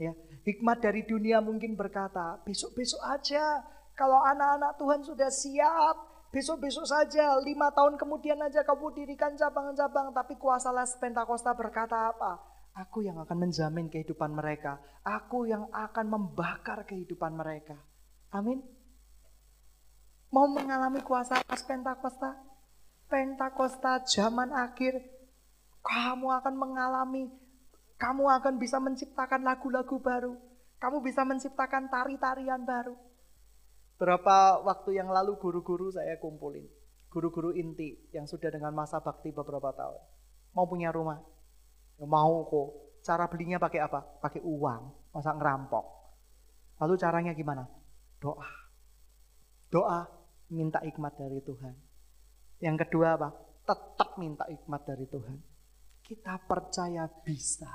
Ya, 0.00 0.16
hikmat 0.46 0.82
dari 0.82 1.04
dunia 1.04 1.38
mungkin 1.44 1.76
berkata, 1.76 2.40
besok-besok 2.42 3.02
aja 3.06 3.62
kalau 4.02 4.18
anak-anak 4.18 4.82
Tuhan 4.82 5.00
sudah 5.06 5.30
siap, 5.30 5.96
besok-besok 6.34 6.90
saja, 6.90 7.38
lima 7.38 7.70
tahun 7.70 7.94
kemudian 7.94 8.34
aja 8.42 8.66
kamu 8.66 8.98
dirikan 8.98 9.38
cabang-cabang. 9.38 10.10
Tapi 10.10 10.34
kuasa 10.42 10.74
Las 10.74 10.98
Pentakosta 10.98 11.54
berkata 11.54 12.10
apa? 12.10 12.42
Aku 12.82 13.06
yang 13.06 13.22
akan 13.22 13.46
menjamin 13.46 13.86
kehidupan 13.86 14.34
mereka. 14.34 14.82
Aku 15.06 15.46
yang 15.46 15.70
akan 15.70 16.10
membakar 16.10 16.82
kehidupan 16.82 17.30
mereka. 17.38 17.78
Amin. 18.34 18.58
Mau 20.34 20.50
mengalami 20.50 20.98
kuasa 21.06 21.38
atas 21.38 21.62
Pentakosta? 21.62 22.42
Pentakosta 23.06 24.02
zaman 24.02 24.50
akhir. 24.50 24.98
Kamu 25.78 26.26
akan 26.42 26.54
mengalami, 26.58 27.30
kamu 28.02 28.26
akan 28.42 28.58
bisa 28.58 28.82
menciptakan 28.82 29.46
lagu-lagu 29.46 29.94
baru. 30.02 30.34
Kamu 30.82 30.98
bisa 31.06 31.22
menciptakan 31.22 31.86
tari-tarian 31.86 32.66
baru. 32.66 33.11
Berapa 34.02 34.66
waktu 34.66 34.98
yang 34.98 35.14
lalu 35.14 35.38
guru-guru 35.38 35.94
saya 35.94 36.18
kumpulin. 36.18 36.66
Guru-guru 37.06 37.54
inti 37.54 38.10
yang 38.10 38.26
sudah 38.26 38.50
dengan 38.50 38.74
masa 38.74 38.98
bakti 38.98 39.30
beberapa 39.30 39.70
tahun. 39.70 40.02
Mau 40.58 40.66
punya 40.66 40.90
rumah, 40.90 41.22
Mau 42.02 42.42
kok. 42.50 42.68
Cara 43.02 43.30
belinya 43.30 43.62
pakai 43.62 43.78
apa? 43.82 44.02
Pakai 44.18 44.42
uang, 44.42 45.14
masa 45.14 45.34
ngerampok. 45.34 45.86
Lalu 46.82 46.94
caranya 46.98 47.32
gimana? 47.34 47.66
Doa. 48.18 48.50
Doa 49.70 50.06
minta 50.50 50.82
hikmat 50.82 51.14
dari 51.18 51.38
Tuhan. 51.42 51.74
Yang 52.62 52.86
kedua 52.86 53.18
apa? 53.18 53.28
Tetap 53.66 54.18
minta 54.18 54.46
hikmat 54.50 54.82
dari 54.82 55.06
Tuhan. 55.06 55.38
Kita 56.02 56.42
percaya 56.42 57.06
bisa. 57.22 57.70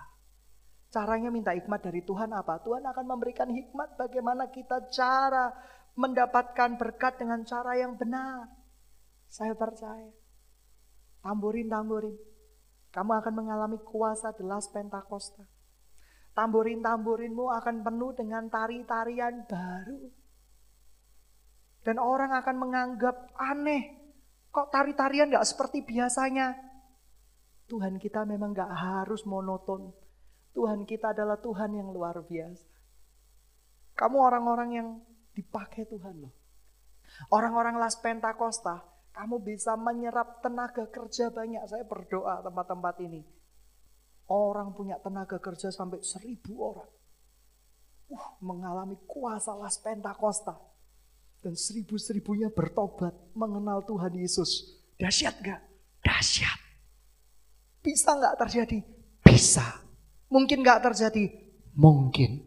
Caranya 0.91 1.31
minta 1.31 1.51
hikmat 1.51 1.83
dari 1.83 2.03
Tuhan 2.03 2.31
apa? 2.31 2.63
Tuhan 2.63 2.83
akan 2.83 3.05
memberikan 3.07 3.51
hikmat 3.51 3.99
bagaimana 3.99 4.47
kita 4.47 4.87
cara 4.91 5.51
mendapatkan 5.97 6.77
berkat 6.77 7.17
dengan 7.17 7.41
cara 7.43 7.73
yang 7.73 7.97
benar. 7.97 8.47
Saya 9.27 9.57
percaya. 9.57 10.13
Tamburin, 11.25 11.67
tamburin. 11.67 12.15
Kamu 12.93 13.11
akan 13.17 13.33
mengalami 13.33 13.77
kuasa 13.81 14.31
delas 14.37 14.69
Pentakosta. 14.71 15.43
Tamburin-tamburinmu 16.37 17.49
akan 17.49 17.81
penuh 17.81 18.13
dengan 18.13 18.45
tari-tarian 18.45 19.49
baru. 19.49 20.05
Dan 21.81 21.97
orang 21.97 22.37
akan 22.37 22.55
menganggap 22.61 23.33
aneh. 23.33 23.97
Kok 24.53 24.69
tari-tarian 24.69 25.33
gak 25.33 25.49
seperti 25.49 25.81
biasanya? 25.81 26.53
Tuhan 27.65 27.97
kita 27.97 28.21
memang 28.29 28.53
gak 28.53 28.69
harus 28.69 29.25
monoton. 29.25 29.91
Tuhan 30.53 30.85
kita 30.85 31.11
adalah 31.17 31.41
Tuhan 31.41 31.73
yang 31.73 31.89
luar 31.89 32.21
biasa. 32.21 32.69
Kamu 33.97 34.17
orang-orang 34.21 34.69
yang 34.77 34.89
dipakai 35.37 35.85
Tuhan 35.85 36.25
loh. 36.25 36.33
Orang-orang 37.29 37.77
Las 37.77 37.97
Pentakosta 38.01 38.97
kamu 39.17 39.41
bisa 39.41 39.73
menyerap 39.73 40.45
tenaga 40.45 40.85
kerja 40.93 41.33
banyak. 41.33 41.65
Saya 41.65 41.81
berdoa 41.85 42.45
tempat-tempat 42.45 43.01
ini. 43.01 43.25
Orang 44.29 44.77
punya 44.77 45.01
tenaga 45.01 45.41
kerja 45.41 45.73
sampai 45.73 46.05
seribu 46.05 46.61
orang. 46.61 46.91
Uh, 48.07 48.29
mengalami 48.39 48.95
kuasa 49.09 49.57
las 49.57 49.81
Pentakosta. 49.81 50.53
Dan 51.41 51.57
seribu-seribunya 51.57 52.53
bertobat 52.53 53.17
mengenal 53.33 53.81
Tuhan 53.89 54.13
Yesus. 54.13 54.77
Dahsyat 55.01 55.41
gak? 55.41 55.61
Dahsyat. 56.05 56.59
Bisa 57.81 58.13
gak 58.21 58.37
terjadi? 58.37 58.79
Bisa. 59.25 59.65
Mungkin 60.29 60.61
gak 60.61 60.91
terjadi? 60.91 61.25
Mungkin. 61.73 62.46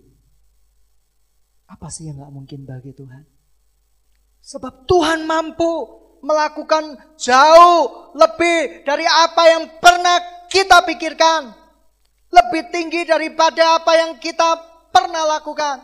Apa 1.71 1.87
sih 1.87 2.11
yang 2.11 2.19
gak 2.19 2.35
mungkin 2.35 2.67
bagi 2.67 2.91
Tuhan? 2.91 3.23
Sebab 4.43 4.91
Tuhan 4.91 5.23
mampu 5.23 5.87
melakukan 6.21 6.99
jauh 7.15 8.13
lebih 8.19 8.83
dari 8.83 9.07
apa 9.07 9.43
yang 9.47 9.65
pernah 9.79 10.19
kita 10.51 10.83
pikirkan. 10.83 11.55
Lebih 12.31 12.63
tinggi 12.75 13.07
daripada 13.07 13.79
apa 13.79 13.93
yang 13.95 14.19
kita 14.19 14.59
pernah 14.91 15.39
lakukan. 15.39 15.83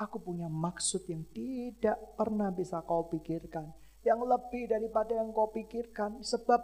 Aku 0.00 0.16
punya 0.16 0.48
maksud 0.48 1.04
yang 1.12 1.28
tidak 1.28 2.00
pernah 2.16 2.48
bisa 2.48 2.80
kau 2.80 3.04
pikirkan. 3.12 3.68
Yang 4.00 4.20
lebih 4.24 4.64
daripada 4.72 5.12
yang 5.12 5.28
kau 5.32 5.52
pikirkan. 5.52 6.24
Sebab 6.24 6.60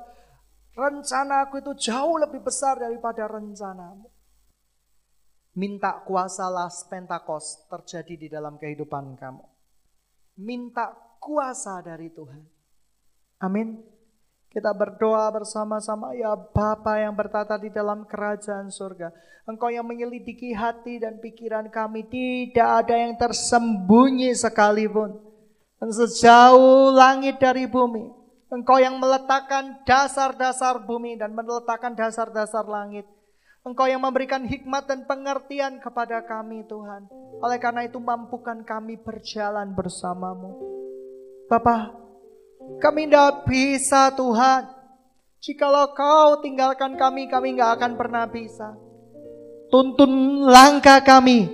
rencana 0.72 1.44
aku 1.44 1.60
itu 1.60 1.92
jauh 1.92 2.16
lebih 2.16 2.40
besar 2.40 2.80
daripada 2.80 3.28
rencanamu. 3.28 4.08
Minta 5.56 6.04
kuasa 6.04 6.52
las 6.52 6.84
Pentakos 6.84 7.64
terjadi 7.72 8.14
di 8.14 8.28
dalam 8.28 8.60
kehidupan 8.60 9.16
kamu. 9.16 9.40
Minta 10.36 10.92
kuasa 11.16 11.80
dari 11.80 12.12
Tuhan. 12.12 12.44
Amin. 13.40 13.80
Kita 14.52 14.76
berdoa 14.76 15.32
bersama-sama 15.32 16.12
ya 16.12 16.36
Bapa 16.36 17.00
yang 17.00 17.16
bertata 17.16 17.56
di 17.56 17.72
dalam 17.72 18.04
kerajaan 18.04 18.68
surga. 18.68 19.12
Engkau 19.48 19.72
yang 19.72 19.88
menyelidiki 19.88 20.52
hati 20.52 21.00
dan 21.00 21.24
pikiran 21.24 21.72
kami 21.72 22.04
tidak 22.04 22.84
ada 22.84 22.94
yang 23.00 23.16
tersembunyi 23.16 24.36
sekalipun. 24.36 25.16
Dan 25.80 25.88
sejauh 25.88 26.92
langit 26.92 27.40
dari 27.40 27.64
bumi. 27.64 28.12
Engkau 28.52 28.76
yang 28.76 29.00
meletakkan 29.00 29.80
dasar-dasar 29.88 30.84
bumi 30.84 31.16
dan 31.16 31.32
meletakkan 31.32 31.96
dasar-dasar 31.96 32.68
langit. 32.68 33.08
Engkau 33.66 33.90
yang 33.90 33.98
memberikan 33.98 34.46
hikmat 34.46 34.86
dan 34.86 35.10
pengertian 35.10 35.82
kepada 35.82 36.22
kami 36.22 36.62
Tuhan. 36.70 37.10
Oleh 37.42 37.58
karena 37.58 37.82
itu 37.82 37.98
mampukan 37.98 38.62
kami 38.62 38.94
berjalan 38.94 39.74
bersamamu. 39.74 40.54
Bapak, 41.50 41.90
kami 42.78 43.10
tidak 43.10 43.42
bisa 43.42 44.14
Tuhan. 44.14 44.70
Jikalau 45.42 45.98
kau 45.98 46.38
tinggalkan 46.46 46.94
kami, 46.94 47.26
kami 47.26 47.58
nggak 47.58 47.82
akan 47.82 47.92
pernah 47.98 48.30
bisa. 48.30 48.70
Tuntun 49.66 50.46
langkah 50.46 51.02
kami 51.02 51.50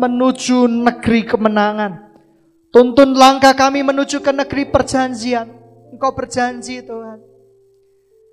menuju 0.00 0.64
negeri 0.64 1.28
kemenangan. 1.28 2.08
Tuntun 2.72 3.12
langkah 3.12 3.52
kami 3.52 3.84
menuju 3.84 4.24
ke 4.24 4.32
negeri 4.32 4.64
perjanjian. 4.64 5.52
Engkau 5.92 6.16
berjanji 6.16 6.80
Tuhan. 6.80 7.20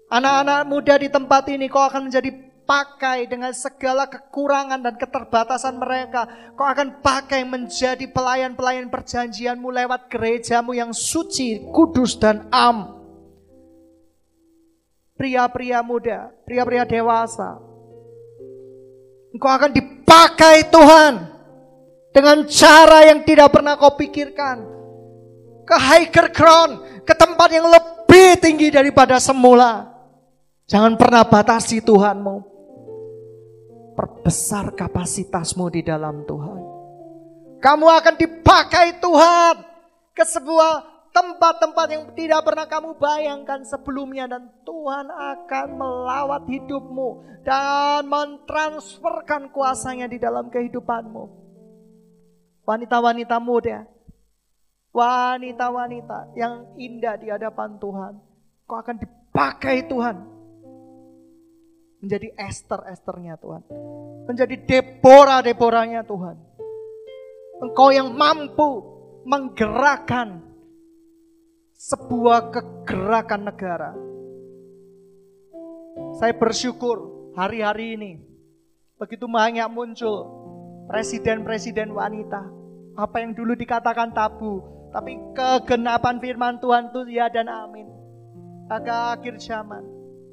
Anak-anak 0.08 0.64
muda 0.64 0.96
di 0.96 1.12
tempat 1.12 1.52
ini 1.52 1.68
kau 1.68 1.84
akan 1.84 2.08
menjadi 2.08 2.47
pakai 2.68 3.26
dengan 3.32 3.56
segala 3.56 4.12
kekurangan 4.12 4.84
dan 4.84 5.00
keterbatasan 5.00 5.80
mereka. 5.80 6.28
Kau 6.54 6.68
akan 6.68 7.00
pakai 7.00 7.48
menjadi 7.48 8.04
pelayan-pelayan 8.12 8.92
perjanjianmu 8.92 9.72
lewat 9.72 10.12
gerejamu 10.12 10.76
yang 10.76 10.92
suci, 10.92 11.64
kudus, 11.72 12.20
dan 12.20 12.52
am. 12.52 13.00
Pria-pria 15.16 15.82
muda, 15.82 16.30
pria-pria 16.46 16.84
dewasa. 16.84 17.58
Engkau 19.34 19.50
akan 19.50 19.72
dipakai 19.74 20.68
Tuhan 20.70 21.14
dengan 22.12 22.46
cara 22.46 23.00
yang 23.08 23.24
tidak 23.24 23.50
pernah 23.50 23.80
kau 23.80 23.96
pikirkan. 23.96 24.76
Ke 25.68 25.76
higher 25.76 26.28
ground, 26.32 27.04
ke 27.04 27.16
tempat 27.16 27.50
yang 27.50 27.68
lebih 27.68 28.40
tinggi 28.40 28.72
daripada 28.72 29.20
semula. 29.20 29.88
Jangan 30.68 31.00
pernah 31.00 31.24
batasi 31.24 31.80
Tuhanmu. 31.80 32.57
Perbesar 33.98 34.78
kapasitasmu 34.78 35.74
di 35.74 35.82
dalam 35.82 36.22
Tuhan. 36.30 36.62
Kamu 37.58 37.86
akan 37.90 38.14
dipakai 38.14 39.02
Tuhan 39.02 39.56
ke 40.14 40.22
sebuah 40.22 40.86
tempat-tempat 41.10 41.88
yang 41.90 42.06
tidak 42.14 42.46
pernah 42.46 42.70
kamu 42.70 42.94
bayangkan 43.02 43.66
sebelumnya 43.66 44.30
dan 44.30 44.54
Tuhan 44.62 45.10
akan 45.10 45.68
melawat 45.74 46.46
hidupmu 46.46 47.42
dan 47.42 48.06
mentransferkan 48.06 49.50
kuasanya 49.50 50.06
di 50.06 50.22
dalam 50.22 50.54
kehidupanmu. 50.54 51.50
Wanita-wanita 52.70 53.42
muda, 53.42 53.90
wanita-wanita 54.94 56.38
yang 56.38 56.70
indah 56.78 57.18
di 57.18 57.34
hadapan 57.34 57.82
Tuhan, 57.82 58.14
kau 58.70 58.78
akan 58.78 59.02
dipakai 59.02 59.90
Tuhan 59.90 60.37
menjadi 62.02 62.34
Esther-Esternya 62.38 63.42
Tuhan, 63.42 63.62
menjadi 64.30 64.56
Deborah-Deborahnya 64.58 66.06
Tuhan. 66.06 66.38
Engkau 67.58 67.90
yang 67.90 68.14
mampu 68.14 68.86
menggerakkan 69.26 70.46
sebuah 71.74 72.54
kegerakan 72.54 73.42
negara. 73.50 73.92
Saya 76.22 76.38
bersyukur 76.38 77.32
hari-hari 77.34 77.98
ini 77.98 78.12
begitu 78.98 79.26
banyak 79.26 79.66
muncul 79.70 80.30
presiden-presiden 80.90 81.94
wanita. 81.94 82.46
Apa 82.98 83.22
yang 83.22 83.38
dulu 83.38 83.54
dikatakan 83.54 84.14
tabu, 84.14 84.62
tapi 84.90 85.18
kegenapan 85.38 86.18
firman 86.18 86.58
Tuhan 86.58 86.90
itu 86.90 87.02
ya 87.14 87.30
dan 87.30 87.46
amin. 87.46 87.86
Agak 88.70 89.22
akhir 89.22 89.38
zaman, 89.38 89.86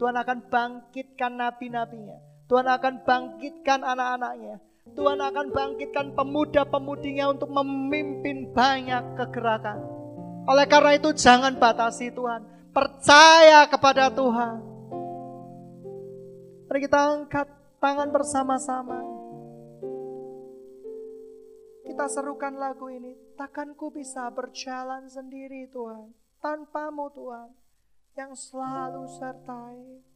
Tuhan 0.05 0.21
akan 0.21 0.53
bangkitkan 0.53 1.33
nabi-nabinya. 1.33 2.21
Tuhan 2.45 2.69
akan 2.69 3.09
bangkitkan 3.09 3.81
anak-anaknya. 3.81 4.61
Tuhan 4.93 5.17
akan 5.17 5.47
bangkitkan 5.49 6.13
pemuda-pemudinya 6.13 7.33
untuk 7.33 7.49
memimpin 7.49 8.53
banyak 8.53 9.01
kegerakan. 9.17 9.81
Oleh 10.45 10.69
karena 10.69 11.01
itu 11.01 11.09
jangan 11.17 11.57
batasi 11.57 12.13
Tuhan. 12.13 12.45
Percaya 12.77 13.65
kepada 13.65 14.13
Tuhan. 14.13 14.61
Mari 16.69 16.81
kita 16.85 17.01
angkat 17.01 17.49
tangan 17.81 18.13
bersama-sama. 18.13 19.01
Kita 21.81 22.13
serukan 22.13 22.61
lagu 22.61 22.93
ini. 22.93 23.17
Takkan 23.41 23.73
ku 23.73 23.89
bisa 23.89 24.29
berjalan 24.29 25.09
sendiri 25.09 25.65
Tuhan. 25.73 26.13
Tanpamu 26.45 27.09
Tuhan. 27.09 27.64
Yang 28.15 28.55
selalu 28.55 29.11
sertai. 29.11 30.14